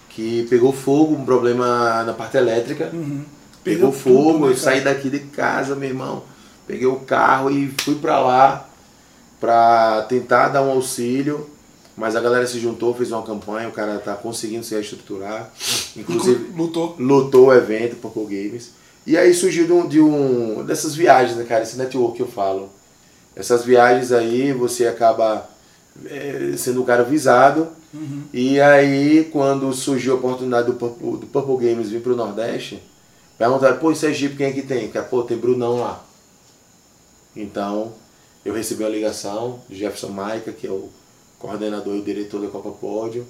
que 0.09 0.45
pegou 0.49 0.71
fogo, 0.73 1.15
um 1.15 1.25
problema 1.25 2.03
na 2.03 2.13
parte 2.13 2.37
elétrica. 2.37 2.91
Uhum. 2.93 3.23
Pegou, 3.63 3.91
fogo, 3.91 4.33
tudo, 4.33 4.45
né, 4.45 4.51
eu 4.51 4.57
saí 4.57 4.81
daqui 4.81 5.09
de 5.09 5.19
casa, 5.19 5.75
meu 5.75 5.89
irmão. 5.89 6.23
Peguei 6.67 6.85
o 6.85 6.97
carro 6.97 7.49
e 7.49 7.73
fui 7.81 7.95
para 7.95 8.19
lá 8.19 8.69
para 9.39 10.03
tentar 10.03 10.49
dar 10.49 10.61
um 10.61 10.71
auxílio. 10.71 11.49
Mas 11.95 12.15
a 12.15 12.21
galera 12.21 12.47
se 12.47 12.59
juntou, 12.59 12.93
fez 12.93 13.11
uma 13.11 13.21
campanha, 13.21 13.69
o 13.69 13.71
cara 13.71 13.99
tá 13.99 14.15
conseguindo 14.15 14.63
se 14.63 14.73
reestruturar. 14.73 15.51
Inclusive, 15.95 16.51
lutou. 16.55 16.95
Lutou 16.97 17.47
o 17.47 17.53
evento, 17.53 17.95
Poco 17.97 18.23
Games. 18.23 18.71
E 19.05 19.17
aí 19.17 19.33
surgiu 19.33 19.67
de 19.67 19.73
um, 19.73 19.87
de 19.87 20.01
um, 20.01 20.65
dessas 20.65 20.95
viagens, 20.95 21.37
né, 21.37 21.43
cara? 21.43 21.63
Esse 21.63 21.77
network 21.77 22.17
que 22.17 22.23
eu 22.23 22.27
falo. 22.27 22.69
Essas 23.35 23.63
viagens 23.63 24.11
aí, 24.11 24.53
você 24.53 24.87
acaba 24.87 25.47
é, 26.05 26.53
sendo 26.57 26.81
o 26.81 26.85
cara 26.85 27.03
visado. 27.03 27.67
Uhum. 27.93 28.23
E 28.33 28.59
aí, 28.59 29.29
quando 29.31 29.71
surgiu 29.73 30.13
a 30.13 30.15
oportunidade 30.15 30.67
do 30.67 30.73
Purple, 30.73 31.17
do 31.17 31.27
Purple 31.27 31.69
Games 31.69 31.89
vir 31.89 32.01
pro 32.01 32.15
Nordeste, 32.15 32.81
perguntaram, 33.37 33.77
pô, 33.77 33.91
em 33.91 33.95
Sergipe 33.95 34.35
quem 34.35 34.47
é 34.47 34.51
que 34.51 34.63
tem? 34.63 34.87
Porque, 34.87 35.01
pô, 35.09 35.21
tem 35.23 35.37
Brunão 35.37 35.79
lá. 35.79 36.03
Então, 37.35 37.93
eu 38.43 38.53
recebi 38.53 38.83
uma 38.83 38.89
ligação 38.89 39.59
de 39.69 39.77
Jefferson 39.77 40.09
Maica, 40.09 40.51
que 40.51 40.65
é 40.65 40.71
o 40.71 40.89
coordenador 41.43 41.97
e 41.97 42.01
diretor 42.01 42.41
da 42.41 42.47
Copa 42.47 42.71
Pódio, 42.71 43.27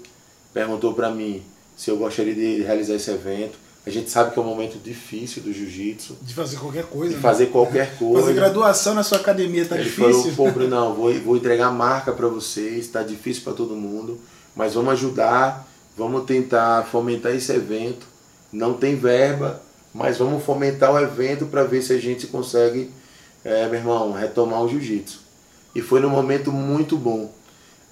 perguntou 0.53 0.93
para 0.93 1.10
mim 1.10 1.41
se 1.75 1.89
eu 1.89 1.98
gostaria 1.98 2.36
de 2.36 2.62
realizar 2.62 2.93
esse 2.93 3.10
evento. 3.10 3.58
A 3.86 3.89
gente 3.89 4.10
sabe 4.12 4.32
que 4.32 4.39
é 4.39 4.41
um 4.41 4.46
momento 4.46 4.77
difícil 4.77 5.41
do 5.41 5.51
jiu-jitsu. 5.51 6.15
De 6.22 6.34
fazer 6.34 6.58
qualquer 6.58 6.86
coisa. 6.86 7.10
De 7.10 7.15
né? 7.15 7.22
fazer 7.22 7.48
qualquer 7.48 7.98
coisa. 7.98 8.22
Fazer 8.22 8.34
graduação 8.36 8.93
na 8.93 9.01
sua 9.01 9.17
academia 9.17 9.65
tá 9.65 9.75
Ele 9.75 9.86
difícil. 9.86 10.32
Falou, 10.32 10.53
Pô, 10.53 10.60
não, 10.70 10.93
vou, 10.93 11.12
vou 11.22 11.36
entregar 11.36 11.72
marca 11.72 12.12
para 12.13 12.27
vocês, 12.27 12.88
tá 12.88 13.01
difícil 13.01 13.43
para 13.43 13.53
todo 13.53 13.75
mundo, 13.75 14.20
mas 14.55 14.75
vamos 14.75 14.93
ajudar, 14.93 15.67
vamos 15.98 16.24
tentar 16.25 16.86
fomentar 16.86 17.36
esse 17.36 17.51
evento. 17.51 18.05
Não 18.53 18.75
tem 18.75 18.96
verba, 18.96 19.60
mas 19.91 20.20
vamos 20.20 20.43
fomentar 20.43 20.93
o 20.93 21.00
evento 21.00 21.48
para 21.48 21.63
ver 21.63 21.82
se 21.82 21.93
a 21.93 22.00
gente 22.00 22.27
consegue, 22.27 22.91
é, 23.43 23.65
meu 23.65 23.79
irmão, 23.79 24.13
retomar 24.13 24.62
o 24.62 24.70
jiu-jitsu. 24.70 25.20
E 25.74 25.82
foi 25.82 26.00
num 26.00 26.10
momento 26.10 26.51
muito 26.51 26.96
bom. 26.96 27.34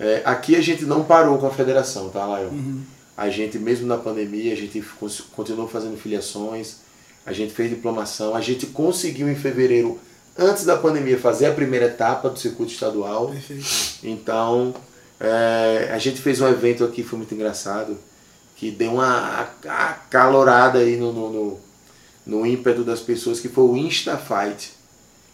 É, 0.01 0.23
aqui 0.25 0.55
a 0.55 0.61
gente 0.61 0.83
não 0.83 1.03
parou 1.03 1.37
com 1.37 1.45
a 1.45 1.51
federação, 1.51 2.09
tá, 2.09 2.25
Lael? 2.25 2.49
Uhum. 2.49 2.81
A 3.15 3.29
gente, 3.29 3.59
mesmo 3.59 3.85
na 3.85 3.97
pandemia, 3.97 4.51
a 4.51 4.55
gente 4.55 4.83
continuou 5.35 5.67
fazendo 5.67 5.95
filiações, 5.95 6.77
a 7.23 7.31
gente 7.31 7.53
fez 7.53 7.69
diplomação, 7.69 8.35
a 8.35 8.41
gente 8.41 8.65
conseguiu 8.65 9.29
em 9.29 9.35
fevereiro, 9.35 9.99
antes 10.35 10.65
da 10.65 10.75
pandemia, 10.75 11.19
fazer 11.19 11.45
a 11.45 11.53
primeira 11.53 11.85
etapa 11.85 12.31
do 12.31 12.39
circuito 12.39 12.71
estadual. 12.71 13.27
Perfeito. 13.27 13.63
Então, 14.01 14.73
é, 15.19 15.91
a 15.93 15.99
gente 15.99 16.19
fez 16.19 16.41
um 16.41 16.47
evento 16.47 16.83
aqui, 16.83 17.03
foi 17.03 17.17
muito 17.19 17.35
engraçado, 17.35 17.95
que 18.55 18.71
deu 18.71 18.93
uma 18.93 19.51
acalorada 19.67 20.79
aí 20.79 20.97
no, 20.97 21.13
no, 21.13 21.29
no, 21.29 21.59
no 22.25 22.45
ímpeto 22.47 22.83
das 22.83 23.01
pessoas, 23.01 23.39
que 23.39 23.49
foi 23.49 23.65
o 23.65 23.77
Insta 23.77 24.17
Fight. 24.17 24.73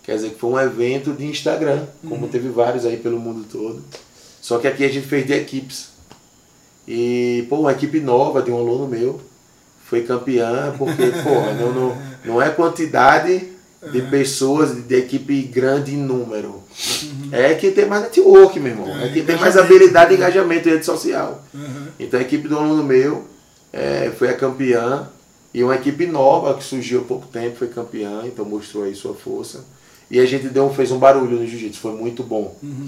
Quer 0.03 0.15
dizer, 0.15 0.31
que 0.31 0.39
foi 0.39 0.49
um 0.49 0.59
evento 0.59 1.13
de 1.13 1.25
Instagram, 1.25 1.85
como 2.01 2.25
uhum. 2.25 2.29
teve 2.29 2.49
vários 2.49 2.85
aí 2.85 2.97
pelo 2.97 3.17
mundo 3.17 3.45
todo. 3.49 3.81
Só 4.47 4.59
que 4.59 4.65
aqui 4.65 4.85
a 4.85 4.87
gente 4.87 5.05
fez 5.05 5.27
de 5.27 5.33
equipes. 5.33 5.89
E, 6.87 7.45
pô, 7.49 7.57
uma 7.57 7.73
equipe 7.73 7.99
nova 7.99 8.41
de 8.41 8.49
um 8.49 8.55
aluno 8.55 8.87
meu 8.87 9.19
foi 9.83 10.03
campeã, 10.03 10.73
porque, 10.77 11.03
pô, 11.21 11.53
não, 11.59 11.73
não, 11.73 11.97
não 12.23 12.41
é 12.41 12.49
quantidade 12.49 13.45
de 13.91 14.01
pessoas, 14.03 14.73
de, 14.87 14.95
equipe 14.95 15.41
grande 15.41 15.95
em 15.95 15.97
número. 15.97 16.63
Uhum. 17.03 17.29
É 17.29 17.55
que 17.55 17.71
tem 17.71 17.87
mais 17.87 18.03
network, 18.03 18.57
meu 18.57 18.71
irmão. 18.71 19.01
É 19.01 19.09
que 19.09 19.21
tem 19.21 19.35
mais 19.35 19.57
habilidade 19.57 20.11
de 20.11 20.15
engajamento 20.15 20.69
em 20.69 20.71
rede 20.71 20.85
social. 20.85 21.43
Uhum. 21.53 21.87
Então 21.99 22.17
a 22.17 22.23
equipe 22.23 22.47
do 22.47 22.57
aluno 22.57 22.85
meu 22.85 23.27
é, 23.73 24.13
foi 24.17 24.29
a 24.29 24.33
campeã. 24.33 25.09
E 25.53 25.61
uma 25.61 25.75
equipe 25.75 26.05
nova 26.05 26.53
que 26.53 26.63
surgiu 26.63 27.01
há 27.01 27.03
pouco 27.03 27.27
tempo 27.27 27.57
foi 27.57 27.67
campeã, 27.67 28.21
então 28.23 28.45
mostrou 28.45 28.85
aí 28.85 28.95
sua 28.95 29.13
força. 29.13 29.65
E 30.09 30.21
a 30.21 30.25
gente 30.25 30.47
deu, 30.47 30.73
fez 30.73 30.89
um 30.89 30.99
barulho 30.99 31.37
no 31.37 31.45
jiu-jitsu, 31.45 31.81
foi 31.81 31.91
muito 31.91 32.23
bom. 32.23 32.55
Uhum. 32.63 32.87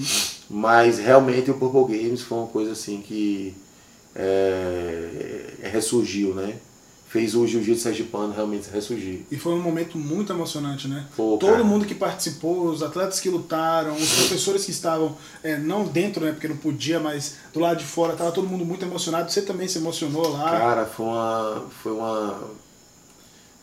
Mas 0.49 0.97
realmente 0.97 1.51
o 1.51 1.53
Purple 1.53 1.97
Games 1.97 2.21
foi 2.21 2.37
uma 2.39 2.47
coisa 2.47 2.71
assim 2.71 3.01
que 3.01 3.55
é, 4.15 5.69
ressurgiu, 5.71 6.33
né? 6.33 6.55
Fez 7.07 7.33
o 7.33 7.45
jiu-jitsu 7.47 7.83
sergipano 7.83 8.33
realmente 8.33 8.69
ressurgir. 8.69 9.21
E 9.31 9.37
foi 9.37 9.53
um 9.53 9.61
momento 9.61 9.97
muito 9.97 10.31
emocionante, 10.31 10.87
né? 10.87 11.07
Pô, 11.15 11.37
Todo 11.39 11.53
cara. 11.53 11.63
mundo 11.63 11.85
que 11.85 11.95
participou, 11.95 12.67
os 12.67 12.83
atletas 12.83 13.19
que 13.19 13.29
lutaram, 13.29 13.95
os 13.95 14.13
professores 14.13 14.63
que 14.63 14.69
estavam, 14.69 15.17
é, 15.41 15.57
não 15.57 15.85
dentro, 15.85 16.23
né? 16.23 16.31
Porque 16.31 16.47
não 16.47 16.57
podia, 16.57 16.99
mas 16.99 17.37
do 17.51 17.59
lado 17.59 17.77
de 17.77 17.85
fora, 17.85 18.15
tava 18.15 18.31
todo 18.31 18.47
mundo 18.47 18.63
muito 18.63 18.85
emocionado. 18.85 19.31
Você 19.31 19.41
também 19.41 19.67
se 19.67 19.79
emocionou 19.79 20.29
lá? 20.29 20.51
Cara, 20.51 20.85
foi 20.85 21.05
uma. 21.05 21.65
Foi 21.81 21.91
uma. 21.91 22.43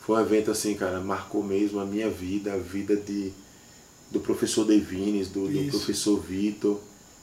Foi 0.01 0.17
um 0.17 0.21
evento 0.21 0.51
assim, 0.51 0.73
cara, 0.73 0.99
marcou 0.99 1.41
mesmo 1.41 1.79
a 1.79 1.85
minha 1.85 2.09
vida, 2.09 2.53
a 2.53 2.57
vida 2.57 2.95
de 2.97 3.31
do 4.11 4.19
professor 4.19 4.65
Devines, 4.65 5.27
do, 5.27 5.47
do 5.47 5.69
professor 5.69 6.19
Vitor, 6.19 6.79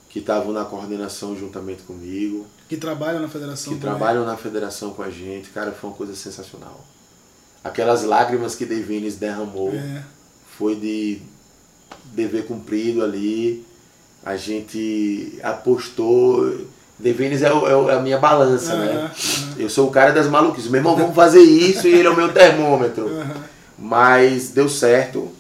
que 0.09 0.19
estavam 0.19 0.53
na 0.53 0.65
coordenação 0.65 1.37
juntamente 1.37 1.83
comigo. 1.83 2.47
Que 2.69 2.77
trabalham 2.77 3.21
na 3.21 3.29
federação 3.29 3.73
Que 3.73 3.81
também. 3.81 3.97
trabalham 3.97 4.25
na 4.25 4.37
federação 4.37 4.93
com 4.93 5.03
a 5.03 5.11
gente. 5.11 5.51
Cara, 5.51 5.73
foi 5.73 5.91
uma 5.91 5.97
coisa 5.97 6.15
sensacional. 6.15 6.85
Aquelas 7.63 8.05
lágrimas 8.05 8.55
que 8.55 8.65
Devines 8.65 9.17
derramou 9.17 9.73
é. 9.73 10.03
foi 10.57 10.77
de 10.77 11.21
dever 12.13 12.47
cumprido 12.47 13.03
ali. 13.03 13.65
A 14.25 14.37
gente 14.37 15.39
apostou. 15.43 16.67
Devines 16.99 17.43
é, 17.43 17.53
o, 17.53 17.91
é 17.91 17.97
a 17.97 18.01
minha 18.01 18.19
balança, 18.19 18.77
né? 18.77 19.11
Eu 19.59 19.69
sou 19.69 19.89
o 19.89 19.91
cara 19.91 20.13
das 20.13 20.29
maluquices. 20.29 20.71
Meu 20.71 20.79
irmão, 20.79 20.95
vamos 20.95 21.17
fazer 21.17 21.41
isso 21.41 21.89
e 21.89 21.93
ele 21.93 22.07
é 22.07 22.11
o 22.11 22.17
meu 22.17 22.33
termômetro. 22.33 23.11
Mas 23.77 24.51
deu 24.51 24.69
certo 24.69 25.34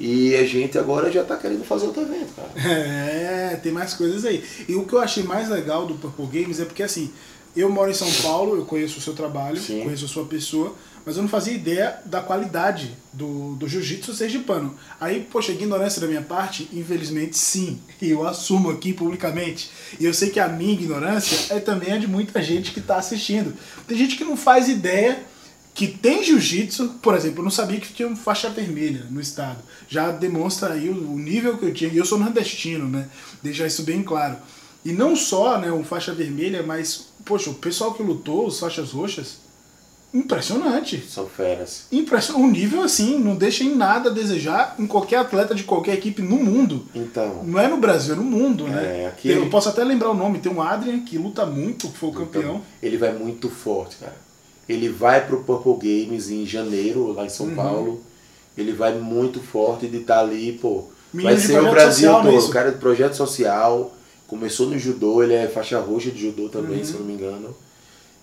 e 0.00 0.34
a 0.34 0.44
gente 0.46 0.78
agora 0.78 1.12
já 1.12 1.20
está 1.20 1.36
querendo 1.36 1.62
fazer 1.62 1.86
outro 1.86 2.02
evento, 2.02 2.32
cara. 2.34 2.50
É, 3.52 3.56
tem 3.62 3.72
mais 3.72 3.94
coisas 3.94 4.24
aí. 4.24 4.44
E 4.68 4.74
o 4.74 4.84
que 4.84 4.92
eu 4.92 5.00
achei 5.00 5.22
mais 5.22 5.48
legal 5.48 5.84
do 5.86 5.94
Purple 5.94 6.26
Games 6.40 6.60
é 6.60 6.64
porque 6.64 6.82
assim, 6.82 7.10
eu 7.54 7.68
moro 7.68 7.90
em 7.90 7.94
São 7.94 8.10
Paulo, 8.22 8.56
eu 8.56 8.64
conheço 8.64 8.98
o 8.98 9.02
seu 9.02 9.12
trabalho, 9.12 9.58
Sim. 9.58 9.82
conheço 9.82 10.04
a 10.04 10.08
sua 10.08 10.24
pessoa, 10.24 10.74
mas 11.04 11.16
eu 11.16 11.22
não 11.22 11.28
fazia 11.28 11.52
ideia 11.52 11.98
da 12.04 12.20
qualidade 12.20 12.96
do, 13.12 13.54
do 13.56 13.66
jiu-jitsu 13.66 14.14
sergipano. 14.14 14.74
Aí, 15.00 15.26
poxa, 15.30 15.52
ignorância 15.52 16.00
da 16.00 16.06
minha 16.06 16.22
parte, 16.22 16.68
infelizmente 16.72 17.36
sim, 17.36 17.80
e 18.00 18.10
eu 18.10 18.26
assumo 18.26 18.70
aqui 18.70 18.92
publicamente. 18.92 19.70
E 19.98 20.04
eu 20.04 20.14
sei 20.14 20.30
que 20.30 20.38
a 20.38 20.48
minha 20.48 20.72
ignorância 20.72 21.54
é 21.54 21.58
também 21.58 21.92
a 21.92 21.98
de 21.98 22.06
muita 22.06 22.42
gente 22.42 22.70
que 22.70 22.80
está 22.80 22.96
assistindo. 22.96 23.54
Tem 23.86 23.96
gente 23.96 24.16
que 24.16 24.24
não 24.24 24.36
faz 24.36 24.68
ideia 24.68 25.24
que 25.74 25.86
tem 25.86 26.22
jiu-jitsu, 26.22 26.96
por 27.00 27.14
exemplo, 27.14 27.40
eu 27.40 27.44
não 27.44 27.50
sabia 27.50 27.80
que 27.80 27.92
tinha 27.92 28.08
um 28.08 28.16
faixa 28.16 28.50
vermelha 28.50 29.06
no 29.10 29.20
estado. 29.20 29.58
Já 29.88 30.10
demonstra 30.10 30.74
aí 30.74 30.88
o, 30.90 30.94
nível 31.16 31.56
que 31.56 31.64
eu 31.64 31.72
tinha. 31.72 31.90
E 31.90 31.96
eu 31.96 32.04
sou 32.04 32.18
nordestino, 32.18 32.86
né? 32.88 33.08
Deixar 33.42 33.66
isso 33.66 33.82
bem 33.82 34.02
claro. 34.02 34.36
E 34.84 34.92
não 34.92 35.14
só 35.14 35.58
né, 35.58 35.70
um 35.70 35.84
faixa 35.84 36.12
vermelha, 36.12 36.62
mas, 36.62 37.06
poxa, 37.24 37.50
o 37.50 37.54
pessoal 37.54 37.94
que 37.94 38.02
lutou, 38.02 38.46
os 38.46 38.58
faixas 38.58 38.90
roxas, 38.90 39.36
impressionante. 40.12 41.02
São 41.08 41.26
feras. 41.26 41.86
Impressionante. 41.92 42.44
Um 42.44 42.50
nível 42.50 42.82
assim, 42.82 43.18
não 43.18 43.36
deixa 43.36 43.62
em 43.64 43.74
nada 43.74 44.10
a 44.10 44.12
desejar 44.12 44.74
em 44.78 44.86
qualquer 44.86 45.16
atleta 45.18 45.54
de 45.54 45.62
qualquer 45.64 45.94
equipe 45.94 46.20
no 46.22 46.36
mundo. 46.36 46.86
Então. 46.94 47.42
Não 47.44 47.58
é 47.60 47.68
no 47.68 47.76
Brasil, 47.76 48.14
é 48.14 48.16
no 48.16 48.24
mundo, 48.24 48.66
É, 48.66 48.70
né? 48.70 49.06
aqui- 49.06 49.28
Eu 49.30 49.48
posso 49.48 49.68
até 49.68 49.84
lembrar 49.84 50.10
o 50.10 50.14
nome, 50.14 50.38
tem 50.40 50.52
um 50.52 50.60
Adrian 50.60 51.00
que 51.00 51.16
luta 51.16 51.46
muito, 51.46 51.88
que 51.88 51.96
foi 51.98 52.08
o 52.08 52.12
campeão. 52.12 52.42
Então, 52.42 52.62
ele 52.82 52.96
vai 52.96 53.12
muito 53.12 53.48
forte, 53.48 53.96
cara. 53.96 54.16
Ele 54.70 54.88
vai 54.88 55.26
pro 55.26 55.42
Purple 55.42 56.04
Games 56.06 56.30
em 56.30 56.46
janeiro, 56.46 57.12
lá 57.12 57.22
em 57.22 57.24
Uhum. 57.24 57.30
São 57.30 57.50
Paulo. 57.54 58.00
Ele 58.56 58.72
vai 58.72 58.98
muito 58.98 59.40
forte 59.40 59.86
de 59.88 59.98
estar 59.98 60.20
ali, 60.20 60.52
pô. 60.60 60.84
Menino 61.12 61.30
vai 61.34 61.40
de 61.40 61.46
ser 61.46 61.60
o 61.60 61.70
Brasil 61.70 62.12
todo. 62.12 62.30
isso? 62.36 62.48
O 62.48 62.52
cara 62.52 62.70
do 62.72 62.78
projeto 62.78 63.14
social. 63.14 63.94
Começou 64.28 64.68
no 64.68 64.78
judô, 64.78 65.22
ele 65.24 65.34
é 65.34 65.48
faixa 65.48 65.80
roxa 65.80 66.10
de 66.10 66.20
judô 66.22 66.48
também, 66.48 66.78
Uhum. 66.78 66.84
se 66.84 66.92
eu 66.94 67.00
não 67.00 67.06
me 67.06 67.14
engano. 67.14 67.54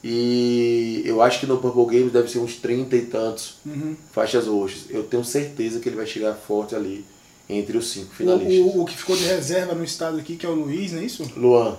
E 0.03 1.01
eu 1.05 1.21
acho 1.21 1.39
que 1.39 1.45
no 1.45 1.57
Purple 1.57 1.97
Games 1.97 2.13
deve 2.13 2.29
ser 2.29 2.39
uns 2.39 2.55
30 2.55 2.95
e 2.95 3.01
tantos 3.01 3.55
Uhum. 3.65 3.95
faixas 4.13 4.47
roxas. 4.47 4.83
Eu 4.89 5.03
tenho 5.03 5.23
certeza 5.25 5.79
que 5.79 5.89
ele 5.89 5.95
vai 5.97 6.05
chegar 6.05 6.33
forte 6.35 6.75
ali 6.75 7.03
entre 7.49 7.77
os 7.77 7.89
cinco 7.89 8.11
O, 8.13 8.15
finalistas. 8.15 8.73
o, 8.75 8.81
o 8.81 8.85
que 8.85 8.95
ficou 8.95 9.15
de 9.17 9.23
reserva 9.25 9.73
no 9.73 9.83
estado 9.83 10.17
aqui, 10.17 10.35
que 10.37 10.45
é 10.45 10.49
o 10.49 10.53
Luiz, 10.53 10.91
não 10.93 10.99
é 11.01 11.05
isso? 11.05 11.29
Luan, 11.35 11.75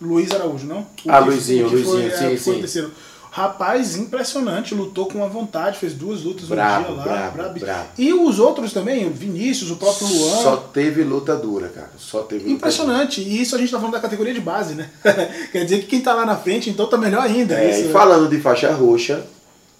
Luiz 0.00 0.30
Araújo, 0.30 0.66
não? 0.66 0.80
O 0.80 0.86
Ah, 1.08 1.22
que- 1.22 1.28
Luizinho, 1.30 1.66
o 1.66 1.70
que 1.70 1.82
foi, 1.82 2.02
Luizinho, 2.02 2.12
é, 2.12 2.30
sim, 2.30 2.42
sim. 2.44 2.50
o 2.52 2.58
terceiro. 2.60 2.90
Rapaz, 3.36 3.96
impressionante, 3.96 4.74
lutou 4.74 5.04
com 5.04 5.18
uma 5.18 5.28
vontade, 5.28 5.76
fez 5.76 5.92
duas 5.92 6.22
lutas 6.22 6.48
Brabo, 6.48 6.94
no 6.94 7.02
dia 7.02 7.12
lá. 7.12 7.30
brabo. 7.30 7.60
brabo. 7.60 7.88
E 7.98 8.10
os 8.10 8.38
outros 8.38 8.72
também, 8.72 9.06
o 9.06 9.10
Vinícius, 9.10 9.70
o 9.70 9.76
próprio 9.76 10.08
Luan. 10.08 10.42
só 10.42 10.56
teve 10.56 11.04
luta 11.04 11.36
dura, 11.36 11.68
cara. 11.68 11.90
Só 11.98 12.20
teve 12.22 12.36
luta 12.36 12.44
dura. 12.44 12.56
Impressionante. 12.56 13.20
E 13.20 13.42
isso 13.42 13.54
a 13.54 13.58
gente 13.58 13.70
tá 13.70 13.76
falando 13.76 13.92
da 13.92 14.00
categoria 14.00 14.32
de 14.32 14.40
base, 14.40 14.74
né? 14.74 14.88
Quer 15.52 15.64
dizer 15.64 15.80
que 15.80 15.86
quem 15.86 16.00
tá 16.00 16.14
lá 16.14 16.24
na 16.24 16.34
frente, 16.34 16.70
então 16.70 16.86
tá 16.86 16.96
melhor 16.96 17.24
ainda. 17.24 17.60
É, 17.60 17.72
isso, 17.72 17.80
e 17.80 17.84
né? 17.88 17.92
falando 17.92 18.26
de 18.30 18.40
faixa 18.40 18.72
roxa, 18.72 19.26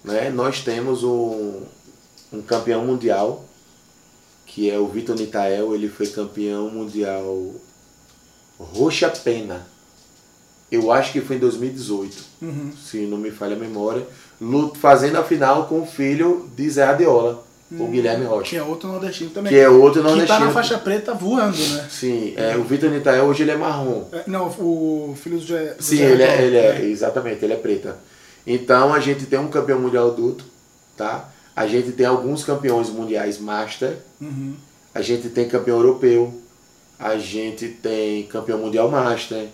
né, 0.03 0.29
nós 0.29 0.59
temos 0.59 1.03
um, 1.03 1.63
um 2.31 2.43
campeão 2.43 2.85
mundial, 2.85 3.43
que 4.45 4.69
é 4.69 4.77
o 4.77 4.87
Vitor 4.87 5.15
Nitael, 5.15 5.73
ele 5.73 5.89
foi 5.89 6.05
campeão 6.05 6.69
mundial 6.69 7.55
roxa 8.59 9.09
pena. 9.09 9.65
Eu 10.71 10.91
acho 10.91 11.13
que 11.13 11.21
foi 11.21 11.37
em 11.37 11.39
2018, 11.39 12.15
Uhum. 12.41 12.71
se 12.75 12.97
não 13.05 13.17
me 13.17 13.31
falha 13.31 13.55
a 13.55 13.59
memória, 13.59 14.03
fazendo 14.81 15.17
a 15.17 15.23
final 15.23 15.65
com 15.67 15.81
o 15.81 15.85
filho 15.85 16.49
de 16.55 16.69
Zé 16.69 16.83
Adiola, 16.83 17.43
o 17.71 17.87
Guilherme 17.87 18.23
Que 18.25 18.29
Rocha. 18.31 18.57
é 18.57 18.63
outro 18.63 18.87
nordestino 18.89 19.29
também. 19.29 19.51
Que 19.51 19.59
é 19.59 19.67
outro 19.69 20.01
Que 20.01 20.07
tá 20.07 20.13
nordestino. 20.15 20.45
na 20.45 20.51
faixa 20.51 20.77
preta 20.77 21.13
voando, 21.13 21.57
né? 21.57 21.87
Sim, 21.89 22.33
é, 22.37 22.55
o 22.57 22.63
Vitor 22.63 22.89
Nitael 22.89 23.25
hoje 23.25 23.43
ele 23.43 23.51
é 23.51 23.57
marrom. 23.57 24.05
É, 24.11 24.23
Não, 24.27 24.47
o 24.47 25.15
filho 25.21 25.37
do 25.39 25.45
do 25.45 25.83
Sim, 25.83 25.97
Jé 25.97 26.11
ele 26.11 26.23
é, 26.23 26.41
ele 26.43 26.57
é, 26.57 26.73
né? 26.79 26.85
exatamente, 26.85 27.43
ele 27.43 27.53
é 27.53 27.57
preta. 27.57 27.97
Então 28.45 28.93
a 28.93 28.99
gente 28.99 29.25
tem 29.25 29.39
um 29.39 29.47
campeão 29.49 29.79
mundial 29.79 30.09
adulto, 30.11 30.45
tá? 30.95 31.29
A 31.55 31.65
gente 31.65 31.91
tem 31.93 32.05
alguns 32.05 32.43
campeões 32.43 32.89
mundiais 32.89 33.39
master, 33.39 33.97
Uhum. 34.21 34.53
a 34.93 35.01
gente 35.01 35.27
tem 35.29 35.47
campeão 35.47 35.77
europeu, 35.77 36.33
a 36.99 37.17
gente 37.17 37.67
tem 37.67 38.23
campeão 38.23 38.59
mundial 38.59 38.89
master. 38.89 39.47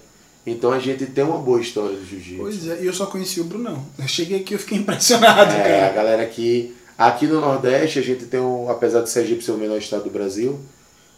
Então 0.46 0.72
a 0.74 0.80
gente 0.80 1.06
tem 1.06 1.24
uma 1.24 1.38
boa 1.38 1.62
história 1.62 1.96
do 1.96 2.06
jiu-jitsu. 2.06 2.42
Pois 2.42 2.68
é, 2.68 2.82
e 2.82 2.86
eu 2.86 2.94
só 2.94 3.06
conheci 3.06 3.40
o 3.40 3.46
Brunão. 3.46 3.86
Eu 3.98 4.08
cheguei 4.08 4.40
aqui 4.42 4.56
e 4.56 4.58
fiquei 4.58 4.78
impressionado, 4.78 5.52
É, 5.54 5.78
a 5.78 5.80
cara. 5.90 5.94
galera 5.94 6.24
aqui, 6.24 6.76
aqui 6.98 7.28
no 7.28 7.40
Nordeste 7.40 8.00
a 8.00 8.02
gente 8.02 8.26
tem 8.26 8.40
um, 8.42 8.70
apesar 8.70 9.02
de 9.02 9.10
Sergipe 9.10 9.44
ser 9.44 9.52
o 9.52 9.58
menor 9.58 9.78
estado 9.78 10.04
do 10.04 10.10
Brasil, 10.10 10.60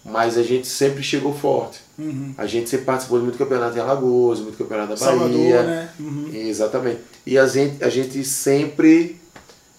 mas 0.03 0.38
a 0.38 0.44
gente 0.44 0.67
sempre 0.67 1.01
chegou 1.01 1.34
forte. 1.34 1.79
Uhum. 1.98 2.36
A 2.38 2.46
gente 2.46 2.70
sempre 2.70 2.86
participou 2.86 3.18
de 3.18 3.24
muito 3.24 3.38
campeonato 3.40 3.75
em 3.75 3.81
Alagoas, 3.81 4.40
muito 4.40 4.57
campeonato 4.57 4.92
na 4.92 4.98
Salvador, 4.98 5.31
Bahia. 5.31 5.64
né? 5.64 5.90
Uhum. 6.00 6.29
Exatamente. 6.31 7.00
E 7.25 7.38
a 7.40 7.48
gente, 7.48 7.83
a 7.83 7.90
gente 7.90 8.24
sempre 8.24 9.20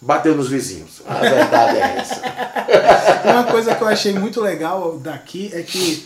bateu 0.00 0.34
nos 0.34 0.48
vizinhos. 0.48 1.02
A 1.06 1.20
verdade 1.20 1.78
é 1.78 1.96
essa. 1.98 2.22
Uma 3.30 3.44
coisa 3.44 3.74
que 3.76 3.82
eu 3.82 3.86
achei 3.86 4.12
muito 4.12 4.40
legal 4.40 4.98
daqui 4.98 5.50
é 5.52 5.62
que 5.62 6.04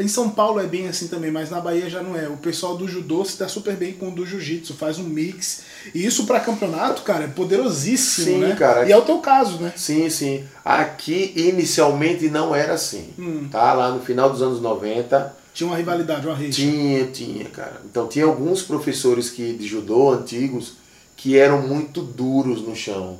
em 0.00 0.08
São 0.08 0.28
Paulo 0.30 0.58
é 0.58 0.66
bem 0.66 0.88
assim 0.88 1.06
também, 1.06 1.30
mas 1.30 1.48
na 1.50 1.60
Bahia 1.60 1.88
já 1.88 2.02
não 2.02 2.16
é. 2.16 2.28
O 2.28 2.36
pessoal 2.36 2.76
do 2.76 2.88
judô 2.88 3.24
se 3.24 3.38
dá 3.38 3.46
super 3.48 3.76
bem 3.76 3.92
com 3.92 4.08
o 4.08 4.10
do 4.10 4.26
jiu-jitsu, 4.26 4.74
faz 4.74 4.98
um 4.98 5.04
mix. 5.04 5.62
E 5.94 6.04
isso 6.04 6.26
pra 6.26 6.40
campeonato, 6.40 7.02
cara, 7.02 7.24
é 7.24 7.28
poderosíssimo, 7.28 8.26
Sim, 8.26 8.38
né? 8.38 8.56
cara. 8.56 8.88
E 8.88 8.92
é 8.92 8.96
o 8.96 9.02
teu 9.02 9.18
caso, 9.18 9.58
né? 9.60 9.72
Sim, 9.76 10.10
sim. 10.10 10.44
Aqui 10.64 11.32
inicialmente 11.36 12.28
não 12.28 12.54
era 12.54 12.72
assim. 12.74 13.10
Hum. 13.18 13.48
Tá? 13.50 13.72
Lá 13.72 13.90
no 13.92 14.00
final 14.00 14.28
dos 14.30 14.42
anos 14.42 14.60
90 14.60 15.36
Tinha 15.54 15.68
uma 15.68 15.76
rivalidade, 15.76 16.26
uma 16.26 16.34
rixa. 16.36 16.60
tinha, 16.60 17.06
tinha, 17.06 17.44
cara. 17.46 17.80
Então 17.84 18.08
tinha 18.08 18.24
alguns 18.24 18.62
professores 18.62 19.30
que 19.30 19.52
de 19.52 19.66
judô 19.66 20.10
antigos 20.10 20.74
que 21.16 21.38
eram 21.38 21.62
muito 21.62 22.02
duros 22.02 22.62
no 22.62 22.74
chão. 22.74 23.18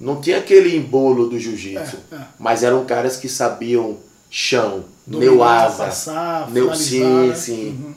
Não 0.00 0.20
tinha 0.20 0.38
aquele 0.38 0.74
embolo 0.76 1.28
do 1.28 1.38
jiu-jitsu, 1.38 1.98
É, 2.10 2.14
é. 2.16 2.20
mas 2.38 2.62
eram 2.64 2.84
caras 2.84 3.16
que 3.16 3.28
sabiam 3.28 3.98
chão, 4.30 4.84
Dominar, 5.06 5.32
neuasa, 5.32 5.84
passar, 5.84 6.50
neu, 6.50 6.72
finalizar, 6.74 6.86
sim, 6.86 7.28
né? 7.28 7.34
sim. 7.34 7.68
Uhum. 7.68 7.94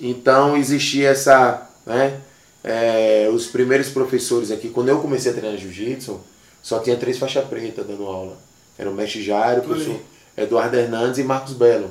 Então 0.00 0.56
existia 0.56 1.08
essa, 1.10 1.68
né? 1.84 2.20
é, 2.62 3.28
os 3.32 3.46
primeiros 3.48 3.88
professores 3.88 4.50
aqui, 4.50 4.68
quando 4.68 4.88
eu 4.88 5.00
comecei 5.00 5.32
a 5.32 5.34
treinar 5.34 5.58
jiu-jitsu, 5.58 6.20
só 6.62 6.78
tinha 6.78 6.96
três 6.96 7.18
faixas 7.18 7.44
preta 7.44 7.82
dando 7.82 8.06
aula. 8.06 8.36
Era 8.78 8.88
o 8.88 8.94
mestre 8.94 9.22
Jairo, 9.22 9.60
o 9.62 9.64
professor. 9.64 10.00
Eduardo 10.36 10.76
Hernandes 10.76 11.18
e 11.18 11.24
Marcos 11.24 11.52
Belo. 11.54 11.90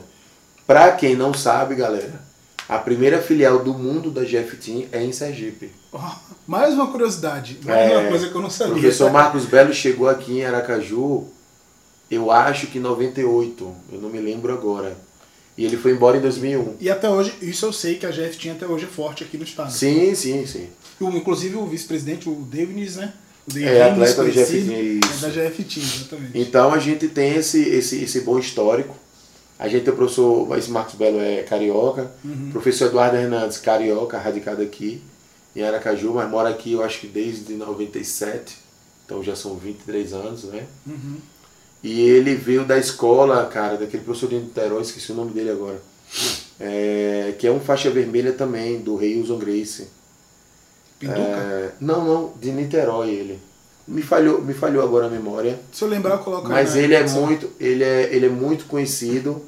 Pra 0.66 0.92
quem 0.94 1.16
não 1.16 1.34
sabe, 1.34 1.76
galera, 1.76 2.22
a 2.68 2.78
primeira 2.78 3.22
filial 3.22 3.60
do 3.60 3.74
mundo 3.74 4.10
da 4.10 4.24
GF 4.24 4.56
Team 4.58 4.86
é 4.92 5.04
em 5.04 5.12
Sergipe. 5.12 5.72
Ó, 5.92 6.00
mais 6.48 6.74
uma 6.74 6.88
curiosidade, 6.88 7.60
mais 7.64 7.92
É, 7.92 7.98
uma 7.98 8.10
coisa 8.10 8.30
que 8.30 8.36
eu 8.36 8.42
não 8.42 8.48
O 8.48 8.52
sabia. 8.52 8.74
professor 8.74 9.12
Marcos 9.12 9.46
Belo 9.46 9.74
chegou 9.74 10.08
aqui 10.08 10.40
em 10.40 10.46
Aracaju, 10.46 11.28
eu 12.12 12.30
acho 12.30 12.68
que 12.68 12.78
em 12.78 12.82
98, 12.82 13.76
eu 13.94 14.00
não 14.02 14.10
me 14.10 14.20
lembro 14.20 14.54
agora. 14.54 14.96
E 15.58 15.66
ele 15.66 15.78
foi 15.78 15.92
embora 15.92 16.18
em 16.18 16.22
2001. 16.22 16.76
E 16.80 16.90
até 16.90 17.10
hoje, 17.10 17.34
isso 17.42 17.66
eu 17.66 17.74
sei 17.74 17.96
que 17.96 18.06
a 18.06 18.12
GF 18.12 18.38
tinha 18.38 18.54
até 18.54 18.66
hoje 18.66 18.86
é 18.86 18.88
forte 18.88 19.24
aqui 19.24 19.38
no 19.38 19.44
estado. 19.44 19.72
Sim, 19.72 20.14
sim, 20.16 20.46
sim. 20.46 20.68
O- 21.00 21.10
Inclusive 21.10 21.56
o 21.56 21.66
vice-presidente, 21.66 22.30
o 22.30 22.36
Davis, 22.36 22.96
né? 22.96 23.14
O 23.48 23.54
Davis, 23.54 23.68
É, 23.68 23.84
atleta 23.84 24.24
do 24.24 24.32
conhecido, 24.32 24.66
GF, 24.68 24.74
é 24.74 24.82
isso. 24.82 25.22
da 25.22 25.30
GF 25.30 25.64
Team, 25.64 25.86
exatamente. 25.86 26.32
Então 26.40 26.74
a 26.74 26.80
gente 26.80 27.08
tem 27.10 27.36
esse, 27.36 27.62
esse, 27.62 28.04
esse 28.04 28.22
bom 28.22 28.40
histórico. 28.40 28.96
A 29.60 29.68
gente 29.68 29.84
tem 29.84 29.94
o 29.94 29.98
professor, 29.98 30.58
esse 30.58 30.72
Marcos 30.72 30.96
Belo 30.96 31.20
é 31.20 31.44
carioca, 31.44 32.12
Uhum. 32.26 32.50
professor 32.52 32.86
Eduardo 32.88 33.18
Hernandes, 33.18 33.58
carioca, 33.58 34.18
radicado 34.18 34.62
aqui 34.62 35.02
em 35.56 35.62
Aracaju, 35.64 36.14
mas 36.16 36.30
mora 36.32 36.50
aqui 36.50 36.72
eu 36.72 36.84
acho 36.84 37.00
que 37.02 37.08
desde 37.08 37.54
97, 37.54 38.58
então 39.06 39.22
já 39.22 39.36
são 39.36 39.56
23 39.58 40.14
anos, 40.14 40.46
né? 40.46 40.66
Uhum. 40.88 41.18
E 41.84 42.02
ele 42.02 42.36
veio 42.36 42.64
da 42.64 42.78
escola, 42.78 43.46
cara, 43.48 43.78
daquele 43.78 44.04
professor 44.04 44.30
de 44.30 44.36
Niterói, 44.36 44.82
esqueci 44.82 45.12
o 45.12 45.16
nome 45.16 45.32
dele 45.32 45.50
agora, 45.50 45.82
é, 46.60 47.34
que 47.40 47.48
é 47.48 47.52
um 47.52 47.60
faixa 47.60 47.90
vermelha 47.90 48.34
também, 48.34 48.80
do 48.80 48.96
Rei 48.96 49.18
Wilson 49.18 49.40
Grace. 49.40 49.88
Pinduca? 51.00 51.20
É, 51.20 51.72
não, 51.82 52.06
não, 52.06 52.34
de 52.40 52.52
Niterói 52.52 53.10
ele. 53.10 53.40
Me 53.88 54.04
falhou, 54.04 54.42
me 54.42 54.54
falhou 54.54 54.84
agora 54.84 55.08
a 55.08 55.10
memória. 55.10 55.60
Se 55.72 55.84
eu 55.84 55.88
lembrar, 55.88 56.14
eu 56.14 56.20
coloco 56.20 56.48
Mas 56.48 56.76
ele 56.76 56.94
é 56.94 57.04
muito, 57.10 57.50
ele 57.60 57.84
é, 57.84 58.14
ele 58.14 58.28
é 58.28 58.30
muito 58.30 58.66
conhecido. 58.66 59.42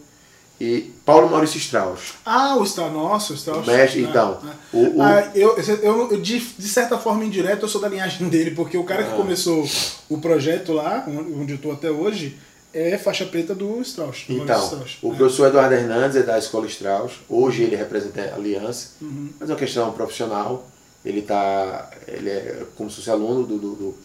E 0.62 0.92
Paulo 1.06 1.30
Maurício 1.30 1.58
Strauss. 1.58 2.14
Ah, 2.26 2.56
o 2.56 2.64
Strauss, 2.64 2.94
nossa, 2.94 3.34
o 3.34 3.36
Strauss. 3.36 3.66
Mestre, 3.68 4.06
Ah, 4.06 4.10
então, 4.10 4.40
ah. 4.44 4.54
o- 4.72 4.98
o- 4.98 5.02
Ah, 5.02 5.32
eu, 5.36 5.58
eu, 5.58 6.12
eu- 6.12 6.22
de, 6.22 6.40
de 6.40 6.68
certa 6.70 6.98
forma 6.98 7.26
indireta, 7.26 7.66
eu 7.66 7.70
sou 7.70 7.82
da 7.82 7.90
linhagem 7.90 8.28
dele, 8.30 8.52
porque 8.52 8.78
o 8.78 8.84
cara 8.84 9.04
que 9.04 9.12
Ah. 9.14 9.18
começou 9.18 9.68
o 10.10 10.18
projeto 10.20 10.72
lá, 10.74 11.06
onde 11.08 11.54
eu 11.54 11.56
estou 11.58 11.72
até 11.74 11.90
hoje, 11.92 12.38
é 12.74 12.98
faixa 12.98 13.26
preta 13.26 13.54
do 13.54 13.82
Strauss. 13.82 14.26
do 14.28 14.34
Então, 14.38 14.64
Strauss. 14.64 14.98
o 15.02 15.12
É. 15.12 15.16
professor 15.16 15.48
Eduardo 15.48 15.74
Hernandes 15.76 16.16
é 16.18 16.24
da 16.24 16.38
Escola 16.38 16.66
Strauss. 16.68 17.14
Hoje 17.28 17.64
ele 17.64 17.76
representa 17.76 18.22
a 18.22 18.36
Aliança, 18.36 18.90
Uhum. 19.02 19.30
mas 19.40 19.50
é 19.50 19.54
uma 19.54 19.60
questão 19.60 19.92
profissional. 19.92 20.68
Ele 21.04 21.22
tá, 21.24 21.90
ele 22.08 22.30
é 22.30 22.64
como 22.78 22.90
se 22.90 22.98
fosse 22.98 23.10
aluno 23.10 23.46
do, 23.46 23.58
do, 23.58 23.76
do- 23.76 23.96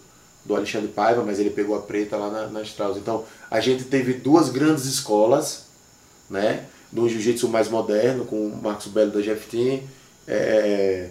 do 0.44 0.56
Alexandre 0.56 0.88
Paiva, 0.88 1.22
mas 1.24 1.38
ele 1.38 1.50
pegou 1.50 1.76
a 1.76 1.80
preta 1.80 2.16
lá 2.16 2.30
na, 2.30 2.46
na 2.48 2.62
Strauss. 2.62 2.96
Então, 2.96 3.24
a 3.50 3.60
gente 3.60 3.84
teve 3.84 4.14
duas 4.14 4.48
grandes 4.48 4.86
escolas, 4.86 5.67
né? 6.30 6.60
Do 6.90 7.08
jiu-jitsu 7.08 7.48
mais 7.48 7.68
moderno, 7.68 8.24
com 8.24 8.36
o 8.46 8.60
Marcos 8.62 8.86
Belo 8.86 9.10
da 9.10 9.20
GFT, 9.20 9.82
é, 10.26 11.08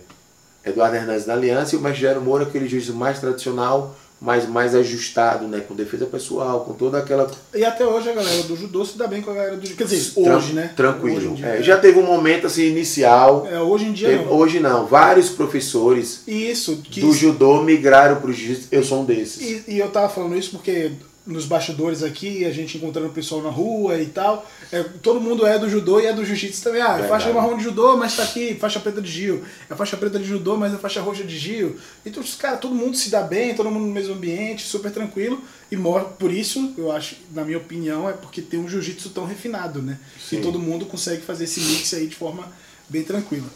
Eduardo 0.65 0.95
Hernandes 0.95 1.25
da 1.25 1.33
Aliança 1.33 1.75
e 1.75 1.77
o 1.77 1.81
Mestre 1.81 2.01
Gero 2.01 2.21
Moura, 2.21 2.43
aquele 2.45 2.67
jiu-jitsu 2.67 2.95
mais 2.95 3.19
tradicional, 3.19 3.95
mas 4.19 4.47
mais 4.49 4.73
ajustado, 4.73 5.47
né? 5.47 5.59
Com 5.67 5.75
defesa 5.75 6.07
pessoal, 6.07 6.61
com 6.65 6.73
toda 6.73 6.97
aquela. 6.97 7.29
E 7.53 7.63
até 7.63 7.85
hoje 7.85 8.09
a 8.09 8.13
galera 8.13 8.41
do 8.43 8.55
judô 8.55 8.83
se 8.83 8.97
dá 8.97 9.05
bem 9.05 9.21
com 9.21 9.29
a 9.29 9.33
galera 9.35 9.55
do 9.55 9.63
judô. 9.63 9.77
Quer 9.77 9.83
dizer, 9.83 10.13
Tran- 10.23 10.37
hoje, 10.37 10.53
né? 10.53 10.73
Tranquilo. 10.75 11.17
Hoje 11.17 11.27
dia, 11.35 11.45
É, 11.45 11.61
já 11.61 11.77
teve 11.77 11.99
um 11.99 12.03
momento 12.05 12.47
assim 12.47 12.63
inicial. 12.63 13.47
É, 13.49 13.59
hoje 13.59 13.85
em 13.85 13.93
dia 13.93 14.09
Teve- 14.09 14.25
não. 14.25 14.33
hoje 14.33 14.59
não. 14.59 14.87
Vários 14.87 15.29
professores 15.29 16.23
isso, 16.27 16.81
do 16.97 17.13
judô 17.13 17.61
migraram 17.61 18.19
pro 18.19 18.33
jiu-jitsu. 18.33 18.67
Eu 18.71 18.83
sou 18.83 19.01
um 19.03 19.05
desses. 19.05 19.39
E, 19.67 19.73
e 19.75 19.77
eu 19.77 19.89
tava 19.91 20.09
falando 20.09 20.35
isso 20.35 20.49
porque 20.49 20.93
nos 21.27 21.45
bastidores 21.45 22.01
aqui, 22.01 22.45
a 22.45 22.51
gente 22.51 22.77
encontrando 22.77 23.09
o 23.09 23.11
pessoal 23.11 23.41
na 23.41 23.49
rua 23.49 23.99
e 23.99 24.05
tal, 24.05 24.49
é, 24.71 24.81
todo 25.03 25.19
mundo 25.19 25.45
é 25.45 25.59
do 25.59 25.69
judô 25.69 25.99
e 25.99 26.05
é 26.05 26.13
do 26.13 26.25
jiu-jitsu 26.25 26.63
também. 26.63 26.81
Ah, 26.81 26.99
é 26.99 27.07
faixa 27.07 27.31
marrom 27.33 27.57
de 27.57 27.63
judô, 27.63 27.97
mas 27.97 28.15
tá 28.15 28.23
aqui, 28.23 28.55
faixa 28.55 28.79
preta 28.79 29.01
de 29.01 29.11
Gil. 29.11 29.43
É 29.69 29.75
faixa 29.75 29.97
preta 29.97 30.17
de 30.17 30.25
judô, 30.25 30.55
mas 30.55 30.73
é 30.73 30.77
faixa 30.77 31.01
roxa 31.01 31.23
de 31.23 31.37
Gil. 31.37 31.77
Então, 32.05 32.23
cara, 32.39 32.55
todo 32.55 32.73
mundo 32.73 32.95
se 32.95 33.09
dá 33.09 33.21
bem, 33.21 33.53
todo 33.53 33.69
mundo 33.69 33.85
no 33.85 33.93
mesmo 33.93 34.13
ambiente, 34.13 34.65
super 34.65 34.91
tranquilo. 34.91 35.41
E 35.69 35.77
por 36.17 36.31
isso, 36.31 36.73
eu 36.77 36.91
acho, 36.91 37.17
na 37.33 37.43
minha 37.43 37.57
opinião, 37.57 38.09
é 38.09 38.13
porque 38.13 38.41
tem 38.41 38.59
um 38.59 38.69
jiu-jitsu 38.69 39.09
tão 39.09 39.25
refinado, 39.25 39.81
né? 39.81 39.99
Sim. 40.17 40.37
E 40.37 40.41
todo 40.41 40.57
mundo 40.57 40.85
consegue 40.85 41.21
fazer 41.21 41.43
esse 41.43 41.59
mix 41.59 41.93
aí 41.93 42.07
de 42.07 42.15
forma 42.15 42.47
bem 42.87 43.03
tranquila. 43.03 43.47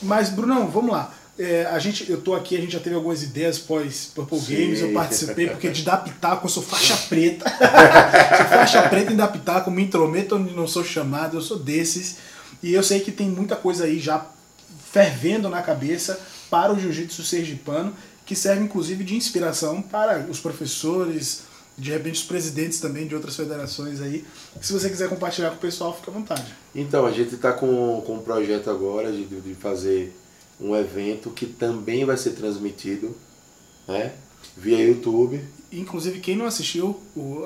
Mas, 0.00 0.30
Brunão, 0.30 0.68
vamos 0.68 0.92
lá. 0.92 1.14
É, 1.38 1.66
a 1.66 1.78
gente, 1.78 2.10
eu 2.10 2.20
tô 2.20 2.34
aqui, 2.34 2.56
a 2.56 2.60
gente 2.60 2.72
já 2.72 2.80
teve 2.80 2.96
algumas 2.96 3.22
ideias 3.22 3.58
pós 3.58 4.10
Purple 4.12 4.40
Sim. 4.40 4.54
Games, 4.56 4.80
eu 4.80 4.92
participei, 4.92 5.48
porque 5.48 5.68
de 5.70 5.84
dar 5.84 5.98
pitaco 5.98 6.46
eu 6.46 6.50
sou 6.50 6.62
faixa 6.62 6.96
preta. 7.08 7.48
sou 7.48 8.46
faixa 8.46 8.88
preta 8.88 9.12
em 9.12 9.16
dar 9.16 9.28
pitaco, 9.28 9.70
me 9.70 9.84
intrometo 9.84 10.34
onde 10.34 10.52
não 10.52 10.66
sou 10.66 10.82
chamado, 10.82 11.36
eu 11.36 11.40
sou 11.40 11.58
desses. 11.58 12.16
E 12.60 12.74
eu 12.74 12.82
sei 12.82 12.98
que 12.98 13.12
tem 13.12 13.28
muita 13.28 13.54
coisa 13.54 13.84
aí 13.84 14.00
já 14.00 14.26
fervendo 14.90 15.48
na 15.48 15.62
cabeça 15.62 16.18
para 16.50 16.72
o 16.72 16.80
jiu-jitsu 16.80 17.22
sergipano, 17.22 17.94
que 18.26 18.34
serve 18.34 18.64
inclusive 18.64 19.04
de 19.04 19.14
inspiração 19.14 19.80
para 19.80 20.26
os 20.28 20.40
professores, 20.40 21.42
de 21.76 21.92
repente 21.92 22.16
os 22.16 22.24
presidentes 22.24 22.80
também 22.80 23.06
de 23.06 23.14
outras 23.14 23.36
federações 23.36 24.00
aí. 24.00 24.24
Se 24.60 24.72
você 24.72 24.90
quiser 24.90 25.08
compartilhar 25.08 25.50
com 25.50 25.56
o 25.56 25.60
pessoal, 25.60 25.94
fica 25.94 26.10
à 26.10 26.14
vontade. 26.14 26.52
Então, 26.74 27.06
a 27.06 27.12
gente 27.12 27.36
está 27.36 27.52
com, 27.52 28.02
com 28.04 28.16
um 28.16 28.22
projeto 28.22 28.68
agora 28.68 29.12
de, 29.12 29.24
de 29.24 29.54
fazer 29.54 30.12
um 30.60 30.74
evento 30.74 31.30
que 31.30 31.46
também 31.46 32.04
vai 32.04 32.16
ser 32.16 32.30
transmitido 32.30 33.14
né, 33.86 34.12
via 34.56 34.78
YouTube. 34.78 35.40
Inclusive, 35.70 36.20
quem 36.20 36.36
não 36.36 36.46
assistiu 36.46 36.98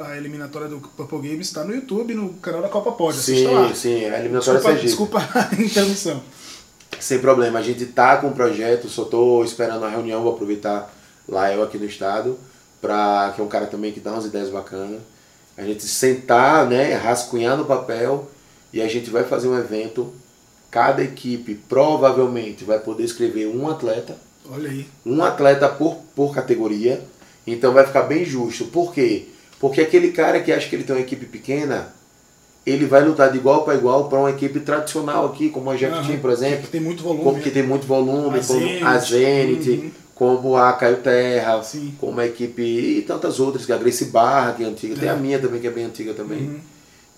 a 0.03 0.16
eliminatória 0.16 0.68
do 0.68 0.79
Purple 0.79 1.29
Games 1.29 1.48
está 1.48 1.64
no 1.64 1.75
YouTube, 1.75 2.14
no 2.14 2.35
canal 2.35 2.62
da 2.62 2.68
Copa 2.68 2.92
Pod. 2.92 3.18
Assista 3.18 3.51
lá. 3.51 3.68
Sim, 3.68 3.75
sim, 3.75 4.05
a 4.05 4.18
eliminatória 4.18 4.61
Desculpa, 4.61 4.70
Sergipe. 4.70 4.87
desculpa 4.87 5.29
a 5.35 5.55
interrupção. 5.62 6.22
Sem 7.01 7.18
problema, 7.18 7.59
a 7.59 7.62
gente 7.62 7.85
tá 7.87 8.18
com 8.18 8.29
o 8.29 8.33
projeto, 8.33 8.88
só 8.88 9.05
tô 9.05 9.42
esperando 9.42 9.85
a 9.85 9.88
reunião, 9.88 10.22
vou 10.22 10.35
aproveitar 10.35 10.94
lá 11.29 11.53
eu 11.53 11.62
aqui 11.62 11.79
no 11.79 11.85
estado, 11.85 12.38
pra, 12.81 13.33
que 13.35 13.40
é 13.40 13.44
um 13.44 13.48
cara 13.48 13.66
também 13.66 13.92
que 13.92 13.98
dá 13.98 14.12
umas 14.12 14.27
ideias 14.27 14.51
bacanas. 14.51 15.01
A 15.57 15.62
gente 15.62 15.83
sentar, 15.83 16.66
né, 16.66 16.94
rascunhar 16.94 17.57
no 17.57 17.64
papel 17.64 18.31
e 18.72 18.81
a 18.81 18.88
gente 18.88 19.11
vai 19.11 19.25
fazer 19.25 19.48
um 19.48 19.59
evento. 19.59 20.12
Cada 20.72 21.04
equipe 21.04 21.54
provavelmente 21.68 22.64
vai 22.64 22.80
poder 22.80 23.04
escrever 23.04 23.46
um 23.46 23.68
atleta, 23.70 24.16
Olha 24.50 24.68
aí. 24.70 24.87
um 25.06 25.22
atleta 25.22 25.68
por, 25.68 25.98
por 26.16 26.35
categoria. 26.35 27.00
Então 27.46 27.72
vai 27.72 27.87
ficar 27.87 28.02
bem 28.02 28.24
justo. 28.24 28.64
Por 28.64 28.92
quê? 28.94 29.26
Porque 29.61 29.80
aquele 29.82 30.11
cara 30.12 30.40
que 30.40 30.50
acha 30.50 30.68
que 30.68 30.74
ele 30.74 30.82
tem 30.85 30.96
uma 30.96 31.02
equipe 31.02 31.26
pequena, 31.26 31.92
ele 32.64 32.87
vai 32.87 33.04
lutar 33.04 33.30
de 33.30 33.37
igual 33.38 33.64
para 33.64 33.74
igual 33.74 34.08
para 34.08 34.18
uma 34.20 34.30
equipe 34.30 34.61
tradicional 34.61 35.26
aqui, 35.26 35.50
como 35.50 35.70
a 35.70 35.76
Jeff. 35.76 36.06
Team, 36.06 36.18
por 36.20 36.30
exemplo 36.30 36.62
Que 36.62 36.68
tem 36.72 36.80
muito 36.80 37.02
volume. 37.02 37.22
como 37.24 37.38
que 37.40 37.48
né? 37.48 37.54
tem 37.54 37.62
muito 37.64 37.87
volume, 37.87 38.38
A 38.38 38.42
como 38.42 38.58
Zenit, 38.61 38.82
a 38.85 38.98
Zenit, 38.98 39.70
uhum. 39.70 39.90
como 40.14 40.56
a 40.56 40.72
Caio 40.72 40.96
Terra, 40.98 41.62
Sim. 41.62 41.94
como 42.00 42.18
a 42.18 42.26
equipe 42.26 42.62
e 42.62 43.02
tantas 43.02 43.38
outras, 43.40 43.66
que 43.66 43.72
a 43.72 43.76
Grace 43.76 44.06
Barra, 44.06 44.52
que 44.54 44.64
é 44.64 44.66
antiga, 44.66 44.96
tem 44.96 45.08
É. 45.08 45.12
a 45.12 45.16
minha 45.16 45.38
também, 45.38 45.61
que 45.61 45.66
é 45.66 45.70
bem 45.70 45.85
antiga 45.85 46.14
também. 46.14 46.38
Uhum. 46.40 46.61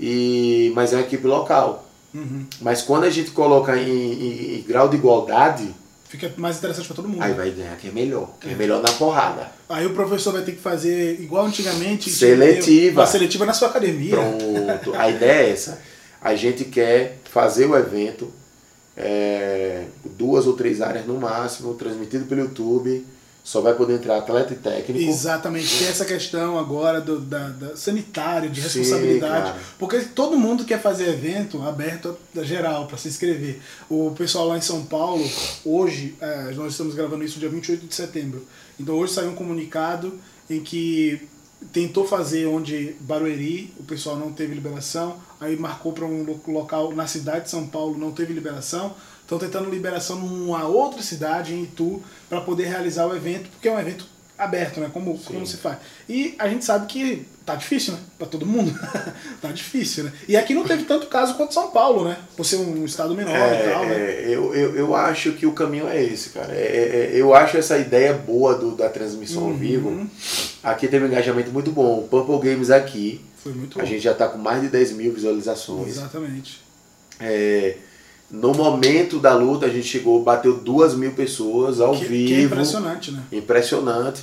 E, 0.00 0.72
mas 0.74 0.92
é 0.92 0.96
uma 0.96 1.02
equipe 1.02 1.26
local. 1.26 1.88
Uhum. 2.14 2.44
Mas 2.60 2.82
quando 2.82 3.04
a 3.04 3.10
gente 3.10 3.30
coloca 3.32 3.76
em, 3.76 3.88
em- 3.90 4.58
em 4.58 4.62
grau 4.62 4.88
de 4.88 4.96
igualdade, 4.96 5.74
Fica 6.08 6.32
mais 6.36 6.58
interessante 6.58 6.86
para 6.86 6.94
todo 6.94 7.08
mundo. 7.08 7.20
aí 7.22 7.32
vai 7.32 7.50
ganhar 7.50 7.76
quem 7.76 7.90
é 7.90 7.92
melhor, 7.92 8.30
quem 8.40 8.52
é 8.52 8.54
melhor 8.54 8.80
na 8.80 8.92
porrada. 8.92 9.50
Aí 9.68 9.84
o 9.84 9.90
professor 9.94 10.32
vai 10.32 10.42
ter 10.42 10.52
que 10.52 10.60
fazer 10.60 11.20
igual 11.20 11.44
antigamente. 11.46 12.08
Seletiva. 12.08 13.00
Uma 13.00 13.06
seletiva 13.08 13.44
na 13.44 13.52
sua 13.52 13.66
academia. 13.68 14.14
Pronto, 14.14 14.94
a 14.94 15.10
ideia 15.10 15.48
é 15.48 15.50
essa. 15.50 15.80
A 16.22 16.36
gente 16.36 16.64
quer 16.66 17.18
fazer 17.28 17.66
o 17.66 17.76
evento, 17.76 18.30
é, 18.96 19.84
duas 20.16 20.46
ou 20.46 20.52
três 20.54 20.80
áreas 20.80 21.04
no 21.06 21.18
máximo, 21.18 21.74
transmitido 21.74 22.26
pelo 22.26 22.42
YouTube. 22.42 23.04
Só 23.44 23.60
vai 23.60 23.74
poder 23.74 23.96
entrar 23.96 24.16
atleta 24.16 24.54
e 24.54 24.56
técnico. 24.56 25.06
Exatamente, 25.06 25.78
tem 25.78 25.86
essa 25.86 26.06
questão 26.06 26.58
agora 26.58 26.98
do 26.98 27.20
da, 27.20 27.50
da 27.50 27.76
sanitário, 27.76 28.48
de 28.48 28.62
Sim, 28.62 28.78
responsabilidade. 28.78 29.50
cara. 29.50 29.58
porque 29.78 30.00
todo 30.00 30.38
mundo 30.38 30.64
quer 30.64 30.80
fazer 30.80 31.10
evento 31.10 31.62
aberto 31.62 32.16
a 32.34 32.42
geral 32.42 32.86
para 32.86 32.96
se 32.96 33.06
inscrever. 33.08 33.60
O 33.90 34.12
pessoal 34.16 34.48
lá 34.48 34.56
em 34.56 34.62
São 34.62 34.82
Paulo, 34.86 35.22
hoje, 35.62 36.14
é, 36.22 36.52
nós 36.54 36.72
estamos 36.72 36.94
gravando 36.94 37.22
isso 37.22 37.38
dia 37.38 37.50
28 37.50 37.86
de 37.86 37.94
setembro. 37.94 38.46
Então 38.80 38.94
hoje 38.96 39.12
saiu 39.12 39.28
um 39.30 39.34
comunicado 39.34 40.18
em 40.48 40.60
que 40.60 41.20
tentou 41.70 42.06
fazer 42.06 42.46
onde 42.46 42.96
Barueri, 43.00 43.72
o 43.78 43.84
pessoal 43.84 44.16
não 44.16 44.32
teve 44.32 44.54
liberação, 44.54 45.16
aí 45.40 45.54
marcou 45.56 45.92
para 45.92 46.04
um 46.06 46.22
lo- 46.22 46.40
local 46.48 46.94
na 46.94 47.06
cidade 47.06 47.44
de 47.44 47.50
São 47.50 47.66
Paulo, 47.66 47.96
não 47.98 48.10
teve 48.10 48.32
liberação. 48.32 48.94
Estão 49.24 49.38
tentando 49.38 49.68
liberação 49.70 50.16
numa 50.20 50.68
outra 50.68 51.02
cidade, 51.02 51.52
em 51.54 51.64
Itu, 51.64 52.00
para 52.28 52.40
poder 52.42 52.66
realizar 52.68 53.06
o 53.06 53.16
evento, 53.16 53.48
porque 53.50 53.66
é 53.68 53.72
um 53.72 53.80
evento 53.80 54.06
aberto, 54.36 54.80
né? 54.80 54.90
Como, 54.92 55.16
como 55.18 55.46
se 55.46 55.56
faz. 55.56 55.78
E 56.08 56.34
a 56.38 56.48
gente 56.48 56.64
sabe 56.64 56.86
que 56.86 57.24
tá 57.46 57.54
difícil, 57.54 57.94
né? 57.94 58.00
Para 58.18 58.26
todo 58.26 58.44
mundo. 58.44 58.76
tá 59.40 59.50
difícil, 59.50 60.04
né? 60.04 60.12
E 60.28 60.36
aqui 60.36 60.52
não 60.52 60.64
teve 60.64 60.82
tanto 60.84 61.06
caso 61.06 61.34
quanto 61.36 61.54
São 61.54 61.70
Paulo, 61.70 62.04
né? 62.04 62.18
Por 62.36 62.44
ser 62.44 62.56
um 62.56 62.84
estado 62.84 63.14
menor 63.14 63.32
e 63.34 63.70
tal, 63.70 63.86
né? 63.86 63.94
É, 63.94 64.24
eu, 64.28 64.54
eu, 64.54 64.76
eu 64.76 64.94
acho 64.94 65.32
que 65.32 65.46
o 65.46 65.52
caminho 65.52 65.88
é 65.88 66.02
esse, 66.02 66.30
cara. 66.30 66.52
É, 66.52 66.58
é, 66.60 67.14
é, 67.14 67.20
eu 67.20 67.32
acho 67.34 67.56
essa 67.56 67.78
ideia 67.78 68.12
boa 68.12 68.54
do, 68.56 68.72
da 68.76 68.88
transmissão 68.90 69.44
Uhum. 69.44 69.50
ao 69.52 69.56
vivo. 69.56 70.06
Aqui 70.62 70.86
teve 70.88 71.04
um 71.04 71.08
engajamento 71.08 71.50
muito 71.50 71.70
bom. 71.70 72.00
O 72.00 72.08
Purple 72.08 72.50
Games 72.50 72.70
aqui, 72.70 73.24
Foi 73.42 73.52
muito 73.52 73.78
a 73.78 73.82
bom. 73.82 73.88
gente 73.88 74.02
já 74.02 74.12
está 74.12 74.28
com 74.28 74.36
mais 74.38 74.60
de 74.60 74.68
10 74.68 74.92
mil 74.92 75.14
visualizações. 75.14 75.88
Exatamente. 75.96 76.60
É, 77.20 77.76
no 78.30 78.52
momento 78.52 79.18
da 79.18 79.34
luta, 79.34 79.66
a 79.66 79.68
gente 79.68 79.86
chegou, 79.86 80.22
bateu 80.22 80.54
duas 80.56 80.94
mil 80.94 81.12
pessoas 81.12 81.80
ao 81.80 81.92
Que, 81.96 82.04
vivo. 82.04 82.28
que 82.28 82.34
é 82.34 82.42
impressionante, 82.42 83.10
né? 83.12 83.22
Impressionante. 83.30 84.22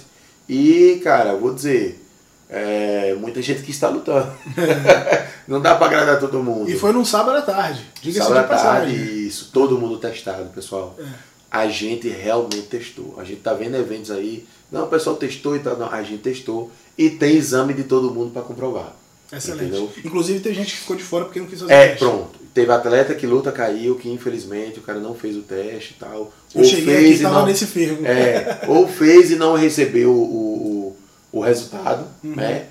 E, 0.50 1.00
cara, 1.04 1.36
vou 1.36 1.54
dizer, 1.54 2.04
é, 2.50 3.16
muita 3.20 3.42
gente 3.42 3.62
que 3.62 3.72
está 3.72 3.88
lutando. 3.90 4.30
Não 5.48 5.62
dá 5.62 5.76
para 5.76 5.88
agradar 5.88 6.20
todo 6.20 6.44
mundo. 6.44 6.70
E 6.70 6.78
foi 6.78 6.92
num 6.92 7.06
sábado 7.06 7.38
à 7.38 7.42
tarde. 7.42 7.86
Diga-se 8.02 8.28
Sábado 8.28 8.48
de 8.48 8.54
à 8.54 8.58
tarde, 8.58 8.92
passagem. 8.96 9.28
isso. 9.28 9.50
Todo 9.54 9.78
mundo 9.78 9.98
testado, 9.98 10.50
pessoal. 10.50 10.96
É. 11.00 11.06
A 11.50 11.68
gente 11.68 12.08
realmente 12.08 12.64
testou. 12.68 13.16
A 13.18 13.24
gente 13.24 13.42
tá 13.42 13.54
vendo 13.54 13.76
eventos 13.76 14.12
aí. 14.12 14.46
Não, 14.72 14.84
o 14.86 14.88
pessoal 14.88 15.16
testou 15.16 15.56
e 15.56 15.60
tal. 15.60 15.78
Não, 15.78 15.90
a 15.92 16.02
gente 16.04 16.22
testou. 16.22 16.72
E 16.98 17.10
tem 17.10 17.36
exame 17.36 17.74
de 17.74 17.84
todo 17.84 18.14
mundo 18.14 18.32
para 18.32 18.42
comprovar. 18.42 18.94
Excelente. 19.32 19.64
Entendeu? 19.70 19.92
Inclusive 20.04 20.40
tem 20.42 20.54
gente 20.54 20.74
que 20.74 20.80
ficou 20.80 20.96
de 20.96 21.04
fora 21.04 21.26
porque 21.26 21.40
não 21.40 21.48
quis 21.48 21.60
fazer 21.60 21.74
É, 21.74 21.88
teste. 21.90 22.00
pronto. 22.00 22.40
Teve 22.54 22.72
atleta 22.72 23.16
que 23.16 23.26
luta 23.26 23.52
caiu, 23.52 23.96
que 23.96 24.10
infelizmente 24.10 24.80
o 24.80 24.82
cara 24.82 25.00
não 25.00 25.16
fez 25.16 25.38
o 25.38 25.42
teste 25.42 25.94
e 25.96 26.00
tal. 26.00 26.34
Eu 26.54 26.64
cheguei 26.66 26.96
aqui 26.98 27.14
e 27.14 27.20
tava 27.22 27.46
nesse 27.46 27.66
fervo. 27.66 28.06
É, 28.06 28.62
ou 28.68 28.88
fez 28.88 29.32
e 29.32 29.36
não 29.38 29.56
recebeu 29.56 30.12
o, 30.12 30.96
o, 31.32 31.40
o 31.40 31.42
resultado, 31.42 32.06
Uhum. 32.24 32.36
né? 32.36 32.66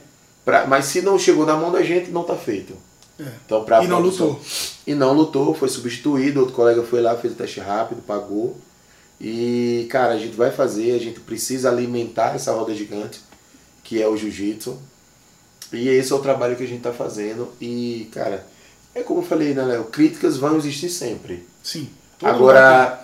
Pra- 0.45 0.67
mas 0.67 0.85
se 0.87 1.01
não 1.01 1.19
chegou 1.19 1.47
na 1.47 1.57
mão 1.57 1.73
da 1.73 1.83
gente, 1.83 2.11
não 2.11 2.25
tá 2.25 2.35
feito. 2.37 2.75
É. 3.19 3.25
Então, 3.47 3.65
pra 3.65 3.83
E 3.83 3.87
não 3.89 3.99
produção- 4.01 4.27
lutou. 4.29 4.43
E 4.87 4.95
não 4.95 5.13
lutou, 5.15 5.55
foi 5.55 5.69
substituído, 5.69 6.41
outro 6.41 6.55
colega 6.55 6.83
foi 6.83 7.01
lá, 7.01 7.17
fez 7.17 7.33
o 7.33 7.37
teste 7.37 7.61
rápido, 7.61 8.03
pagou. 8.07 8.57
E, 9.21 9.87
cara, 9.91 10.15
a 10.15 10.19
gente 10.19 10.35
vai 10.37 10.51
fazer, 10.51 10.93
a 10.93 10.99
gente 10.99 11.21
precisa 11.21 11.71
alimentar 11.71 12.35
essa 12.35 12.53
roda 12.53 12.75
gigante, 12.75 13.21
que 13.85 14.01
é 14.03 14.09
o 14.09 14.17
jiu-jitsu. 14.17 14.79
E 15.73 15.89
esse 15.89 16.13
é 16.13 16.15
o 16.15 16.21
trabalho 16.21 16.57
que 16.57 16.65
a 16.65 16.67
gente 16.67 16.83
tá 16.83 16.93
fazendo. 16.93 17.53
E, 17.61 18.09
cara, 18.13 18.47
é 18.95 19.03
como 19.03 19.21
eu 19.21 19.25
falei, 19.25 19.55
né, 19.55 19.63
Léo? 19.63 19.85
Críticas 19.85 20.37
vão 20.37 20.57
existir 20.57 20.91
sempre. 20.91 21.47
Sim. 21.63 21.89
Agora, 22.23 23.01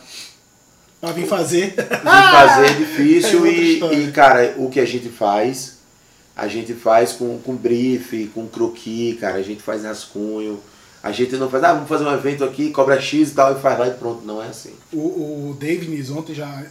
Pra 1.01 1.13
vir 1.13 1.27
fazer. 1.27 1.71
de 1.71 1.83
fazer 1.83 2.67
é 2.67 2.75
difícil 2.75 3.47
É 3.47 3.51
e, 3.51 4.09
e, 4.09 4.13
cara, 4.13 4.55
o 4.59 4.69
que 4.69 4.81
a 4.81 4.85
gente 4.85 5.09
faz, 5.09 5.77
a 6.35 6.49
gente 6.49 6.75
faz 6.75 7.13
com, 7.13 7.39
com 7.39 7.55
brief, 7.55 8.29
com 8.35 8.47
croquis, 8.49 9.19
cara, 9.21 9.37
a 9.37 9.43
gente 9.43 9.63
faz 9.63 9.85
rascunho. 9.85 10.61
A 11.07 11.13
gente 11.13 11.37
não 11.37 11.49
faz, 11.49 11.63
ah, 11.63 11.73
vamos 11.73 11.89
fazer 11.89 12.05
um 12.05 12.13
evento 12.13 12.43
aqui, 12.43 12.73
cobra 12.73 13.01
X 13.01 13.31
e 13.31 13.35
tal, 13.35 13.57
e 13.57 13.61
faz 13.61 13.79
lá 13.79 13.87
e 13.87 13.93
pronto. 13.93 14.27
Não 14.27 14.43
é 14.43 14.49
assim. 14.49 14.73
O, 14.93 15.51
o 15.51 15.57
David 15.57 15.89
Nis 15.89 16.11
ontem 16.11 16.35
já, 16.35 16.67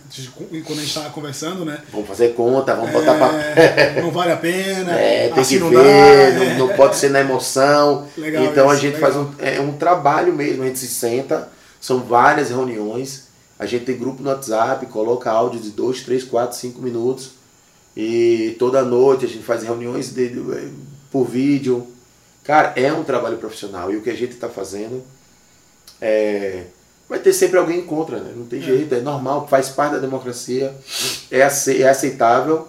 quando 0.66 0.80
a 0.80 0.82
gente 0.82 0.94
tava 0.94 1.10
conversando, 1.12 1.64
né? 1.64 1.82
Vamos 1.90 2.06
fazer 2.06 2.34
conta, 2.34 2.76
vamos 2.76 2.92
botar 2.92 3.14
papel. 3.14 3.40
É, 3.56 4.02
não 4.02 4.12
vale 4.12 4.34
a 4.34 4.36
pena. 4.36 4.92
É, 4.92 5.30
tem 5.30 5.42
que 5.42 5.58
ver, 5.58 5.72
dá, 5.72 5.82
é. 5.82 6.58
não, 6.58 6.68
não 6.68 6.76
pode 6.76 6.98
ser 6.98 7.12
na 7.12 7.22
emoção. 7.22 8.06
Legal 8.18 8.44
então 8.44 8.70
a 8.70 8.74
isso, 8.74 8.82
gente 8.82 8.96
legal. 8.96 9.14
faz 9.14 9.26
um, 9.26 9.32
é 9.40 9.62
um 9.62 9.72
trabalho 9.78 10.34
mesmo, 10.34 10.64
a 10.64 10.66
gente 10.66 10.80
se 10.80 10.88
senta, 10.88 11.48
são 11.80 12.02
várias 12.02 12.50
reuniões, 12.50 13.30
a 13.58 13.66
gente 13.66 13.86
tem 13.86 13.98
grupo 13.98 14.22
no 14.22 14.30
WhatsApp, 14.30 14.86
coloca 14.88 15.32
áudio 15.32 15.62
de 15.62 15.70
2, 15.70 16.02
3, 16.02 16.26
4, 16.26 16.58
5 16.58 16.82
minutos 16.82 17.32
E 17.96 18.54
toda 18.60 18.84
noite 18.84 19.24
a 19.24 19.30
gente 19.30 19.46
faz 19.46 19.64
reuniões 19.64 20.14
de, 20.14 20.28
de, 20.28 20.72
por 21.10 21.24
vídeo. 21.24 21.88
Cara, 22.46 22.74
é 22.76 22.94
um 22.94 23.04
trabalho 23.04 23.38
profissional. 23.38 23.92
E 23.92 23.98
o 23.98 24.02
que 24.02 24.10
a 24.10 24.16
gente 24.16 24.34
está 24.34 24.48
fazendo 24.48 25.04
é. 26.00 26.66
Vai 27.08 27.20
ter 27.20 27.34
sempre 27.34 27.60
alguém 27.60 27.86
contra, 27.86 28.20
né? 28.20 28.34
Não 28.36 28.46
tem 28.46 28.60
é. 28.60 28.64
jeito, 28.64 28.96
é 28.96 29.00
normal, 29.00 29.48
faz 29.48 29.70
parte 29.70 29.94
da 29.94 30.00
democracia, 30.00 30.76
é, 31.30 31.40
é 31.40 31.88
aceitável, 31.88 32.68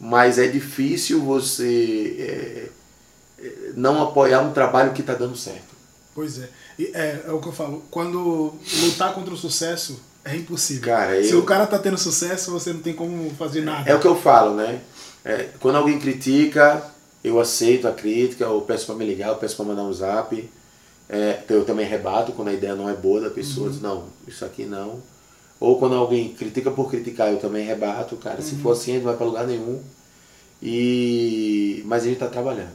mas 0.00 0.38
é 0.38 0.46
difícil 0.46 1.22
você 1.22 2.16
é, 2.18 3.44
é 3.44 3.52
não 3.76 4.02
apoiar 4.02 4.40
um 4.40 4.54
trabalho 4.54 4.94
que 4.94 5.02
está 5.02 5.12
dando 5.12 5.36
certo. 5.36 5.74
Pois 6.14 6.38
é. 6.38 6.48
é. 6.94 7.24
É 7.26 7.30
o 7.30 7.40
que 7.40 7.48
eu 7.48 7.52
falo. 7.52 7.84
Quando 7.90 8.54
lutar 8.82 9.12
contra 9.12 9.34
o 9.34 9.36
sucesso 9.36 10.00
é 10.24 10.34
impossível. 10.34 10.84
Cara, 10.84 11.22
Se 11.22 11.32
eu... 11.32 11.40
o 11.40 11.44
cara 11.44 11.66
tá 11.66 11.78
tendo 11.78 11.98
sucesso, 11.98 12.50
você 12.50 12.72
não 12.72 12.80
tem 12.80 12.94
como 12.94 13.30
fazer 13.34 13.60
nada. 13.60 13.90
É 13.90 13.94
o 13.94 14.00
que 14.00 14.06
eu 14.06 14.16
falo, 14.16 14.54
né? 14.54 14.80
É, 15.22 15.50
quando 15.60 15.76
alguém 15.76 15.98
critica, 15.98 16.82
eu 17.24 17.40
aceito 17.40 17.88
a 17.88 17.92
crítica, 17.92 18.44
eu 18.44 18.60
peço 18.60 18.84
para 18.84 18.94
me 18.94 19.06
ligar, 19.06 19.30
eu 19.30 19.36
peço 19.36 19.56
para 19.56 19.64
mandar 19.64 19.82
um 19.82 19.92
zap. 19.92 20.50
É, 21.08 21.42
eu 21.48 21.64
também 21.64 21.86
rebato 21.86 22.32
quando 22.32 22.48
a 22.48 22.52
ideia 22.52 22.74
não 22.74 22.88
é 22.88 22.94
boa 22.94 23.22
da 23.22 23.30
pessoa, 23.30 23.66
uhum. 23.66 23.72
diz, 23.72 23.80
não, 23.80 24.04
isso 24.28 24.44
aqui 24.44 24.66
não. 24.66 25.02
Ou 25.58 25.78
quando 25.78 25.94
alguém 25.94 26.34
critica 26.34 26.70
por 26.70 26.90
criticar, 26.90 27.32
eu 27.32 27.38
também 27.38 27.64
rebato, 27.64 28.16
cara. 28.16 28.36
Uhum. 28.36 28.42
Se 28.42 28.56
for 28.56 28.72
assim, 28.72 28.96
não 28.96 29.04
vai 29.04 29.16
para 29.16 29.24
lugar 29.24 29.46
nenhum. 29.46 29.82
E... 30.62 31.82
Mas 31.86 32.02
a 32.02 32.06
gente 32.06 32.18
tá 32.18 32.28
trabalhando. 32.28 32.72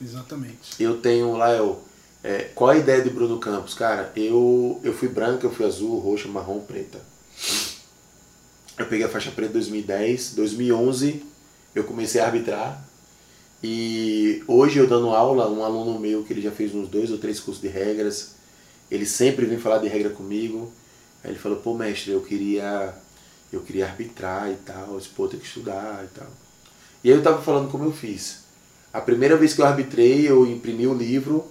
Exatamente. 0.00 0.80
Eu 0.80 1.00
tenho 1.00 1.36
lá, 1.36 1.52
eu. 1.52 1.80
É, 2.22 2.50
qual 2.54 2.70
a 2.70 2.76
ideia 2.76 3.02
de 3.02 3.10
Bruno 3.10 3.38
Campos? 3.38 3.74
Cara, 3.74 4.12
eu, 4.14 4.80
eu 4.84 4.92
fui 4.92 5.08
branca, 5.08 5.46
eu 5.46 5.50
fui 5.50 5.66
azul, 5.66 5.98
roxa, 5.98 6.28
marrom, 6.28 6.60
preta. 6.60 7.00
Eu 8.76 8.86
peguei 8.86 9.06
a 9.06 9.08
faixa 9.08 9.30
preta 9.30 9.50
em 9.50 9.54
2010. 9.54 10.34
2011 10.34 11.24
eu 11.74 11.84
comecei 11.84 12.20
a 12.20 12.26
arbitrar. 12.26 12.84
E 13.62 14.42
hoje 14.46 14.78
eu 14.78 14.86
dando 14.86 15.10
aula, 15.10 15.50
um 15.50 15.64
aluno 15.64 15.98
meu 15.98 16.22
que 16.22 16.32
ele 16.32 16.40
já 16.40 16.50
fez 16.50 16.74
uns 16.74 16.88
dois 16.88 17.10
ou 17.10 17.18
três 17.18 17.40
cursos 17.40 17.60
de 17.60 17.68
regras, 17.68 18.36
ele 18.90 19.04
sempre 19.04 19.46
vem 19.46 19.58
falar 19.58 19.78
de 19.78 19.88
regra 19.88 20.10
comigo. 20.10 20.72
Aí 21.24 21.32
ele 21.32 21.38
falou, 21.38 21.58
pô 21.58 21.74
mestre, 21.74 22.12
eu 22.12 22.20
queria 22.20 22.94
eu 23.52 23.60
queria 23.62 23.86
arbitrar 23.86 24.50
e 24.50 24.56
tal, 24.56 24.92
eu 24.92 24.98
disse, 24.98 25.08
pô, 25.10 25.26
tem 25.26 25.40
que 25.40 25.46
estudar 25.46 26.04
e 26.04 26.18
tal. 26.18 26.28
E 27.02 27.10
aí 27.10 27.16
eu 27.16 27.22
tava 27.22 27.42
falando 27.42 27.70
como 27.70 27.84
eu 27.84 27.92
fiz. 27.92 28.44
A 28.92 29.00
primeira 29.00 29.36
vez 29.36 29.54
que 29.54 29.60
eu 29.60 29.66
arbitrei, 29.66 30.28
eu 30.28 30.46
imprimi 30.46 30.86
o 30.86 30.94
livro, 30.94 31.46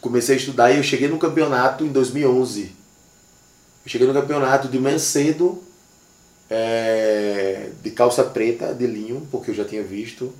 comecei 0.00 0.34
a 0.34 0.38
estudar 0.38 0.72
e 0.72 0.78
eu 0.78 0.82
cheguei 0.82 1.08
no 1.08 1.18
campeonato 1.18 1.84
em 1.84 1.92
2011. 1.92 2.62
Eu 3.84 3.90
cheguei 3.90 4.06
no 4.06 4.14
campeonato 4.14 4.68
de 4.68 4.78
manhã 4.78 4.98
cedo, 4.98 5.62
é, 6.50 7.70
de 7.82 7.90
calça 7.90 8.24
preta, 8.24 8.74
de 8.74 8.86
linho, 8.86 9.28
porque 9.30 9.50
eu 9.50 9.54
já 9.54 9.64
tinha 9.64 9.82
visto 9.82 10.32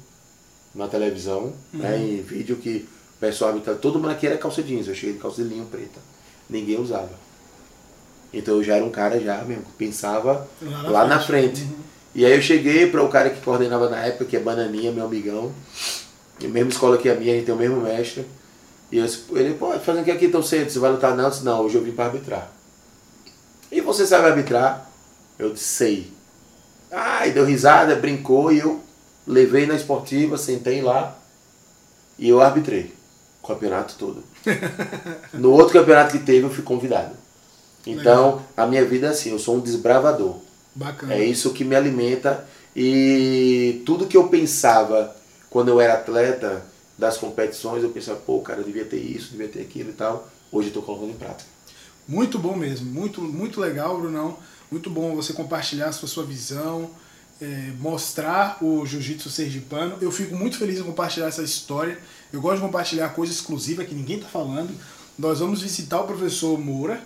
na 0.76 0.86
televisão, 0.88 1.52
uhum. 1.72 1.80
né, 1.80 1.98
em 1.98 2.22
vídeo 2.22 2.56
que 2.56 2.86
o 3.16 3.18
pessoal 3.18 3.50
habitava, 3.50 3.78
todo 3.78 3.98
mundo 3.98 4.10
aqui 4.10 4.26
era 4.26 4.36
calça 4.36 4.62
jeans, 4.62 4.86
eu 4.86 4.94
cheguei 4.94 5.14
de 5.14 5.20
calça 5.20 5.42
de 5.42 5.48
linho 5.48 5.64
preta. 5.66 5.98
Ninguém 6.48 6.78
usava. 6.78 7.10
Então 8.32 8.56
eu 8.56 8.62
já 8.62 8.76
era 8.76 8.84
um 8.84 8.90
cara 8.90 9.18
já 9.18 9.42
mesmo, 9.42 9.64
pensava 9.78 10.46
lá 10.60 10.82
na 10.82 10.90
lá 10.90 11.00
frente. 11.00 11.08
Na 11.08 11.20
frente. 11.20 11.62
Uhum. 11.62 11.86
E 12.14 12.24
aí 12.24 12.32
eu 12.32 12.42
cheguei 12.42 12.90
para 12.90 13.02
o 13.02 13.08
cara 13.08 13.30
que 13.30 13.40
coordenava 13.40 13.90
na 13.90 13.98
época, 13.98 14.24
que 14.24 14.36
é 14.36 14.40
Bananinha, 14.40 14.90
meu 14.90 15.04
amigão, 15.04 15.52
a 16.42 16.48
mesma 16.48 16.70
escola 16.70 16.98
que 16.98 17.08
a 17.08 17.14
minha, 17.14 17.32
a 17.32 17.36
gente 17.36 17.46
tem 17.46 17.54
o 17.54 17.58
mesmo 17.58 17.80
mestre. 17.80 18.26
E 18.90 18.98
eu, 18.98 19.06
ele, 19.32 19.54
pô, 19.54 19.72
fazendo 19.80 20.02
o 20.02 20.04
que 20.04 20.10
aqui 20.10 20.28
tão 20.28 20.42
cedo? 20.42 20.70
Você 20.70 20.78
vai 20.78 20.92
lutar? 20.92 21.14
Não, 21.16 21.24
eu 21.24 21.30
disse, 21.30 21.44
não, 21.44 21.60
hoje 21.60 21.74
eu 21.74 21.82
vim 21.82 21.92
para 21.92 22.06
arbitrar. 22.06 22.50
E 23.70 23.80
você 23.80 24.06
sabe 24.06 24.28
arbitrar? 24.28 24.90
Eu 25.38 25.52
disse, 25.52 25.64
sei. 25.64 26.12
Ah, 26.90 27.26
e 27.26 27.32
deu 27.32 27.44
risada, 27.44 27.96
brincou 27.96 28.52
e 28.52 28.60
eu 28.60 28.80
levei 29.26 29.66
na 29.66 29.74
esportiva, 29.74 30.38
sentei 30.38 30.80
lá 30.80 31.18
e 32.18 32.28
eu 32.28 32.40
arbitrei 32.40 32.94
o 33.42 33.46
campeonato 33.46 33.96
todo. 33.98 34.22
no 35.34 35.52
outro 35.52 35.72
campeonato 35.72 36.12
que 36.12 36.24
teve, 36.24 36.44
eu 36.44 36.50
fui 36.50 36.62
convidado. 36.62 37.14
Então, 37.86 38.36
Legal. 38.36 38.42
a 38.56 38.66
minha 38.66 38.84
vida 38.84 39.06
é 39.06 39.10
assim, 39.10 39.30
eu 39.30 39.38
sou 39.38 39.56
um 39.56 39.60
desbravador. 39.60 40.36
Bacana. 40.74 41.14
É 41.14 41.24
isso 41.24 41.52
que 41.52 41.64
me 41.64 41.74
alimenta 41.74 42.46
e 42.74 43.82
tudo 43.86 44.06
que 44.06 44.16
eu 44.16 44.28
pensava 44.28 45.16
quando 45.48 45.68
eu 45.68 45.80
era 45.80 45.94
atleta 45.94 46.64
das 46.98 47.16
competições, 47.16 47.82
eu 47.82 47.90
pensava, 47.90 48.18
pô, 48.18 48.40
cara, 48.40 48.60
eu 48.60 48.64
devia 48.64 48.84
ter 48.84 48.98
isso, 48.98 49.30
devia 49.30 49.48
ter 49.48 49.60
aquilo 49.60 49.90
e 49.90 49.94
tal. 49.94 50.28
Hoje 50.50 50.68
eu 50.68 50.70
estou 50.70 50.82
colocando 50.82 51.10
em 51.10 51.16
prática. 51.16 51.48
Muito 52.08 52.38
bom 52.38 52.54
mesmo, 52.54 52.90
muito, 52.90 53.20
muito 53.20 53.60
legal, 53.60 53.98
Brunão. 53.98 54.36
Muito 54.70 54.90
bom 54.90 55.14
você 55.14 55.32
compartilhar 55.32 55.88
a 55.88 55.92
sua, 55.92 56.08
sua 56.08 56.24
visão, 56.24 56.90
é, 57.40 57.72
mostrar 57.78 58.58
o 58.62 58.84
jiu-jitsu 58.86 59.30
sergipano. 59.30 59.96
Eu 60.00 60.10
fico 60.10 60.34
muito 60.34 60.58
feliz 60.58 60.78
em 60.78 60.82
compartilhar 60.82 61.26
essa 61.26 61.42
história. 61.42 61.98
Eu 62.32 62.40
gosto 62.40 62.56
de 62.56 62.62
compartilhar 62.62 63.08
coisa 63.10 63.32
exclusiva 63.32 63.84
que 63.84 63.94
ninguém 63.94 64.16
está 64.16 64.28
falando. 64.28 64.70
Nós 65.18 65.40
vamos 65.40 65.62
visitar 65.62 66.00
o 66.00 66.04
professor 66.06 66.58
Moura, 66.58 67.00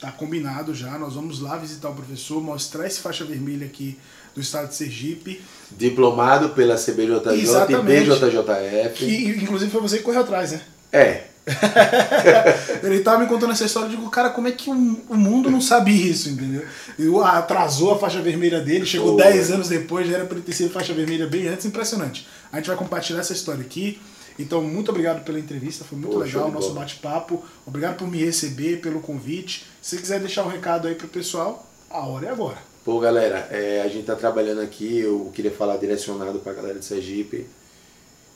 tá 0.00 0.10
combinado 0.10 0.74
já. 0.74 0.98
Nós 0.98 1.14
vamos 1.14 1.40
lá 1.40 1.56
visitar 1.56 1.90
o 1.90 1.94
professor, 1.94 2.42
mostrar 2.42 2.86
esse 2.86 3.00
faixa 3.00 3.24
vermelha 3.24 3.66
aqui 3.66 3.98
do 4.34 4.40
estado 4.40 4.68
de 4.68 4.74
Sergipe. 4.74 5.42
Diplomado 5.70 6.50
pela 6.50 6.76
CBJJ 6.76 7.40
Exatamente. 7.40 8.10
e 8.10 8.14
BJJF. 8.14 9.04
E, 9.04 9.42
inclusive 9.42 9.70
foi 9.70 9.80
você 9.80 9.98
que 9.98 10.04
correu 10.04 10.20
atrás, 10.20 10.52
né? 10.52 10.62
É, 10.92 11.24
ele 12.82 13.00
tava 13.00 13.20
me 13.20 13.28
contando 13.28 13.52
essa 13.52 13.64
história, 13.64 13.86
eu 13.86 13.90
digo, 13.90 14.10
cara, 14.10 14.30
como 14.30 14.48
é 14.48 14.52
que 14.52 14.68
o, 14.68 14.74
mundo 14.74 15.48
não 15.48 15.60
sabe 15.60 15.92
isso, 15.92 16.28
entendeu? 16.28 16.64
E 16.98 17.08
atrasou 17.24 17.92
a 17.94 17.98
faixa 17.98 18.20
vermelha 18.20 18.60
dele, 18.60 18.84
chegou 18.84 19.16
10 19.16 19.52
anos 19.52 19.68
depois, 19.68 20.08
já 20.08 20.16
era 20.16 20.26
para 20.26 20.36
ele 20.36 20.44
ter 20.44 20.52
sido 20.52 20.70
faixa 20.70 20.92
vermelha 20.92 21.26
bem 21.26 21.46
antes, 21.46 21.64
impressionante. 21.64 22.26
A 22.52 22.56
gente 22.56 22.66
vai 22.66 22.76
compartilhar 22.76 23.20
essa 23.20 23.32
história 23.32 23.60
aqui. 23.60 24.00
Então, 24.38 24.60
muito 24.60 24.90
obrigado 24.90 25.24
pela 25.24 25.38
entrevista, 25.38 25.84
foi 25.84 25.96
muito 25.96 26.18
legal 26.18 26.48
o 26.48 26.52
nosso 26.52 26.72
bate-papo. 26.72 27.42
Obrigado 27.64 27.96
por 27.96 28.08
me 28.08 28.18
receber, 28.18 28.80
pelo 28.80 29.00
convite. 29.00 29.66
Se 29.80 29.96
quiser 29.96 30.18
deixar 30.18 30.42
um 30.42 30.48
recado 30.48 30.88
aí 30.88 30.94
pro 30.94 31.08
pessoal, 31.08 31.66
a 31.88 32.06
hora 32.06 32.26
é 32.26 32.30
agora. 32.30 32.58
Pô, 32.84 32.98
galera, 33.00 33.48
é, 33.50 33.82
a 33.82 33.88
gente 33.88 34.04
tá 34.04 34.14
trabalhando 34.14 34.60
aqui, 34.60 34.98
eu 34.98 35.30
queria 35.32 35.50
falar 35.50 35.76
direcionado 35.76 36.40
pra 36.40 36.52
galera 36.52 36.78
de 36.78 36.84
Sergipe. 36.84 37.46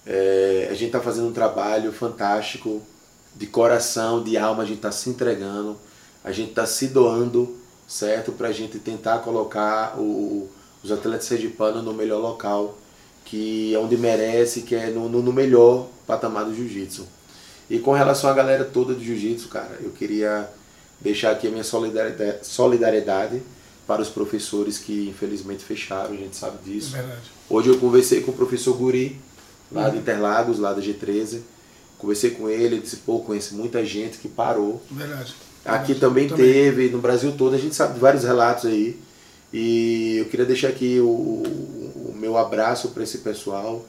É, 0.06 0.68
a 0.70 0.74
gente 0.74 0.90
tá 0.90 1.00
fazendo 1.00 1.28
um 1.28 1.32
trabalho 1.32 1.92
fantástico 1.92 2.80
de 3.34 3.46
coração, 3.46 4.22
de 4.22 4.36
alma, 4.36 4.62
a 4.62 4.66
gente 4.66 4.78
está 4.78 4.92
se 4.92 5.08
entregando, 5.10 5.76
a 6.22 6.32
gente 6.32 6.50
está 6.50 6.66
se 6.66 6.88
doando, 6.88 7.56
certo? 7.86 8.32
Para 8.32 8.48
a 8.48 8.52
gente 8.52 8.78
tentar 8.78 9.18
colocar 9.20 9.98
o, 9.98 10.48
os 10.82 10.90
atletas 10.92 11.26
sergipanos 11.26 11.84
no 11.84 11.92
melhor 11.92 12.20
local, 12.20 12.78
que 13.24 13.74
é 13.74 13.78
onde 13.78 13.96
merece, 13.96 14.62
que 14.62 14.74
é 14.74 14.90
no, 14.90 15.08
no 15.08 15.32
melhor 15.32 15.88
patamar 16.06 16.44
do 16.44 16.54
jiu-jitsu. 16.54 17.06
E 17.68 17.78
com 17.78 17.92
relação 17.92 18.28
à 18.28 18.32
galera 18.32 18.64
toda 18.64 18.94
do 18.94 19.02
jiu-jitsu, 19.02 19.48
cara, 19.48 19.78
eu 19.80 19.90
queria 19.90 20.50
deixar 21.00 21.30
aqui 21.30 21.46
a 21.46 21.50
minha 21.50 21.64
solidariedade, 21.64 22.46
solidariedade 22.46 23.42
para 23.86 24.02
os 24.02 24.08
professores 24.08 24.78
que 24.78 25.08
infelizmente 25.08 25.64
fecharam, 25.64 26.12
a 26.12 26.16
gente 26.16 26.36
sabe 26.36 26.58
disso. 26.64 26.96
É 26.96 26.98
verdade. 26.98 27.30
Hoje 27.48 27.68
eu 27.68 27.78
conversei 27.78 28.20
com 28.20 28.30
o 28.30 28.34
professor 28.34 28.76
Guri, 28.76 29.20
lá 29.70 29.86
uhum. 29.86 29.92
de 29.92 29.98
Interlagos, 29.98 30.58
lá 30.58 30.72
da 30.72 30.80
G13, 30.80 31.40
Conversei 32.00 32.30
com 32.30 32.48
ele, 32.48 32.76
ele 32.76 32.80
disse, 32.80 32.96
pô, 32.96 33.20
conhece 33.20 33.54
muita 33.54 33.84
gente 33.84 34.16
que 34.18 34.28
parou. 34.28 34.82
Verdade. 34.90 35.34
Aqui 35.64 35.94
também, 35.94 36.26
também, 36.26 36.46
teve, 36.46 36.88
no 36.88 36.98
Brasil 36.98 37.32
todo, 37.36 37.54
a 37.54 37.58
gente 37.58 37.74
sabe 37.74 37.94
de 37.94 38.00
vários 38.00 38.24
relatos 38.24 38.64
aí. 38.64 38.98
E 39.52 40.16
eu 40.18 40.24
queria 40.26 40.46
deixar 40.46 40.68
aqui 40.68 40.98
o, 41.00 41.06
o 41.06 42.14
meu 42.16 42.38
abraço 42.38 42.88
para 42.88 43.02
esse 43.02 43.18
pessoal, 43.18 43.84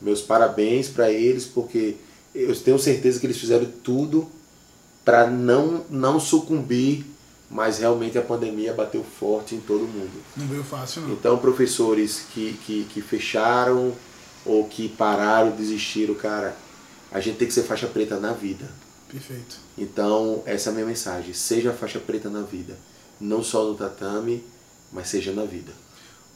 meus 0.00 0.20
parabéns 0.20 0.88
para 0.88 1.10
eles, 1.10 1.44
porque 1.44 1.96
eu 2.34 2.54
tenho 2.56 2.78
certeza 2.78 3.20
que 3.20 3.26
eles 3.26 3.38
fizeram 3.38 3.66
tudo 3.84 4.28
para 5.04 5.28
não, 5.30 5.84
não 5.88 6.18
sucumbir, 6.18 7.04
mas 7.48 7.78
realmente 7.78 8.18
a 8.18 8.22
pandemia 8.22 8.72
bateu 8.72 9.04
forte 9.04 9.54
em 9.54 9.60
todo 9.60 9.86
mundo. 9.86 10.22
Não 10.36 10.46
veio 10.48 10.64
fácil, 10.64 11.02
não. 11.02 11.12
Então, 11.12 11.38
professores 11.38 12.24
que, 12.32 12.58
que, 12.66 12.84
que 12.84 13.00
fecharam 13.00 13.92
ou 14.44 14.64
que 14.64 14.88
pararam, 14.88 15.50
desistiram, 15.52 16.14
cara, 16.14 16.56
a 17.14 17.20
gente 17.20 17.36
tem 17.38 17.46
que 17.46 17.54
ser 17.54 17.62
faixa 17.62 17.86
preta 17.86 18.18
na 18.18 18.32
vida. 18.32 18.68
Perfeito. 19.08 19.56
Então, 19.78 20.42
essa 20.44 20.68
é 20.68 20.72
a 20.72 20.74
minha 20.74 20.86
mensagem. 20.86 21.32
Seja 21.32 21.72
faixa 21.72 22.00
preta 22.00 22.28
na 22.28 22.42
vida. 22.42 22.76
Não 23.20 23.40
só 23.40 23.64
no 23.64 23.76
tatame, 23.76 24.42
mas 24.92 25.08
seja 25.08 25.32
na 25.32 25.44
vida. 25.44 25.72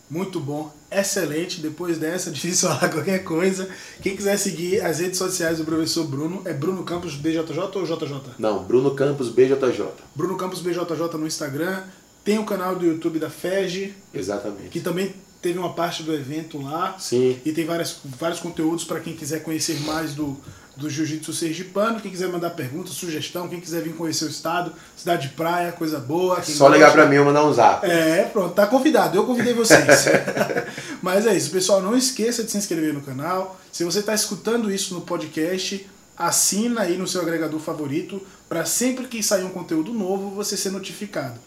Muito 0.08 0.38
bom, 0.38 0.72
excelente. 0.88 1.60
Depois 1.60 1.98
dessa, 1.98 2.30
difícil 2.30 2.68
falar 2.68 2.90
qualquer 2.90 3.24
coisa. 3.24 3.68
Quem 4.00 4.14
quiser 4.14 4.36
seguir 4.38 4.80
as 4.80 5.00
redes 5.00 5.18
sociais 5.18 5.58
do 5.58 5.64
professor 5.64 6.06
Bruno, 6.06 6.42
é 6.44 6.54
Bruno 6.54 6.84
Campos 6.84 7.16
BJJ 7.16 7.58
ou 7.74 7.84
JJ? 7.84 8.34
Não, 8.38 8.62
Bruno 8.62 8.94
Campos 8.94 9.30
BJJ. 9.30 9.84
Bruno 10.14 10.36
Campos 10.36 10.60
BJJ 10.60 11.18
no 11.18 11.26
Instagram. 11.26 11.82
Tem 12.22 12.38
o 12.38 12.46
canal 12.46 12.76
do 12.76 12.86
YouTube 12.86 13.18
da 13.18 13.28
FEG. 13.28 13.96
Exatamente. 14.14 14.68
Que 14.68 14.78
também 14.78 15.12
teve 15.40 15.58
uma 15.58 15.72
parte 15.72 16.02
do 16.02 16.12
evento 16.14 16.60
lá. 16.60 16.96
Sim. 16.98 17.38
E 17.44 17.52
tem 17.52 17.64
várias, 17.64 17.98
vários 18.04 18.40
conteúdos 18.40 18.84
para 18.84 19.00
quem 19.00 19.14
quiser 19.14 19.42
conhecer 19.42 19.80
mais 19.80 20.14
do, 20.14 20.36
do 20.76 20.88
Jiu-Jitsu 20.88 21.32
Sergipano. 21.32 22.00
Quem 22.00 22.10
quiser 22.10 22.28
mandar 22.28 22.50
pergunta, 22.50 22.90
sugestão, 22.90 23.48
quem 23.48 23.60
quiser 23.60 23.82
vir 23.82 23.94
conhecer 23.94 24.24
o 24.24 24.28
estado, 24.28 24.72
cidade 24.96 25.28
de 25.28 25.34
praia, 25.34 25.72
coisa 25.72 25.98
boa. 25.98 26.42
Só 26.42 26.64
gosta, 26.64 26.68
ligar 26.68 26.92
para 26.92 27.06
mim 27.06 27.18
ou 27.18 27.24
mandar 27.24 27.44
um 27.44 27.52
zap. 27.52 27.86
É, 27.86 28.24
pronto, 28.24 28.54
tá 28.54 28.66
convidado. 28.66 29.16
Eu 29.16 29.24
convidei 29.24 29.54
vocês. 29.54 30.06
Mas 31.02 31.26
é 31.26 31.36
isso, 31.36 31.50
pessoal. 31.50 31.82
Não 31.82 31.96
esqueça 31.96 32.42
de 32.42 32.50
se 32.50 32.58
inscrever 32.58 32.94
no 32.94 33.02
canal. 33.02 33.60
Se 33.72 33.84
você 33.84 34.00
está 34.00 34.14
escutando 34.14 34.72
isso 34.72 34.94
no 34.94 35.02
podcast, 35.02 35.86
assina 36.16 36.82
aí 36.82 36.96
no 36.96 37.06
seu 37.06 37.20
agregador 37.20 37.60
favorito 37.60 38.20
para 38.48 38.64
sempre 38.64 39.06
que 39.06 39.22
sair 39.22 39.44
um 39.44 39.50
conteúdo 39.50 39.92
novo 39.92 40.30
você 40.30 40.56
ser 40.56 40.70
notificado. 40.70 41.38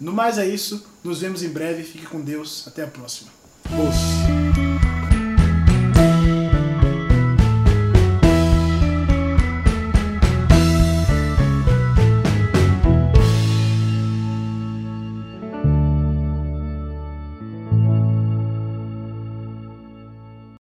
No 0.00 0.12
mais 0.12 0.38
é 0.38 0.46
isso, 0.46 0.86
nos 1.02 1.20
vemos 1.20 1.42
em 1.42 1.48
breve, 1.48 1.82
fique 1.82 2.06
com 2.06 2.20
Deus, 2.20 2.64
até 2.68 2.84
a 2.84 2.86
próxima. 2.86 3.37
Bolsa. 3.70 4.27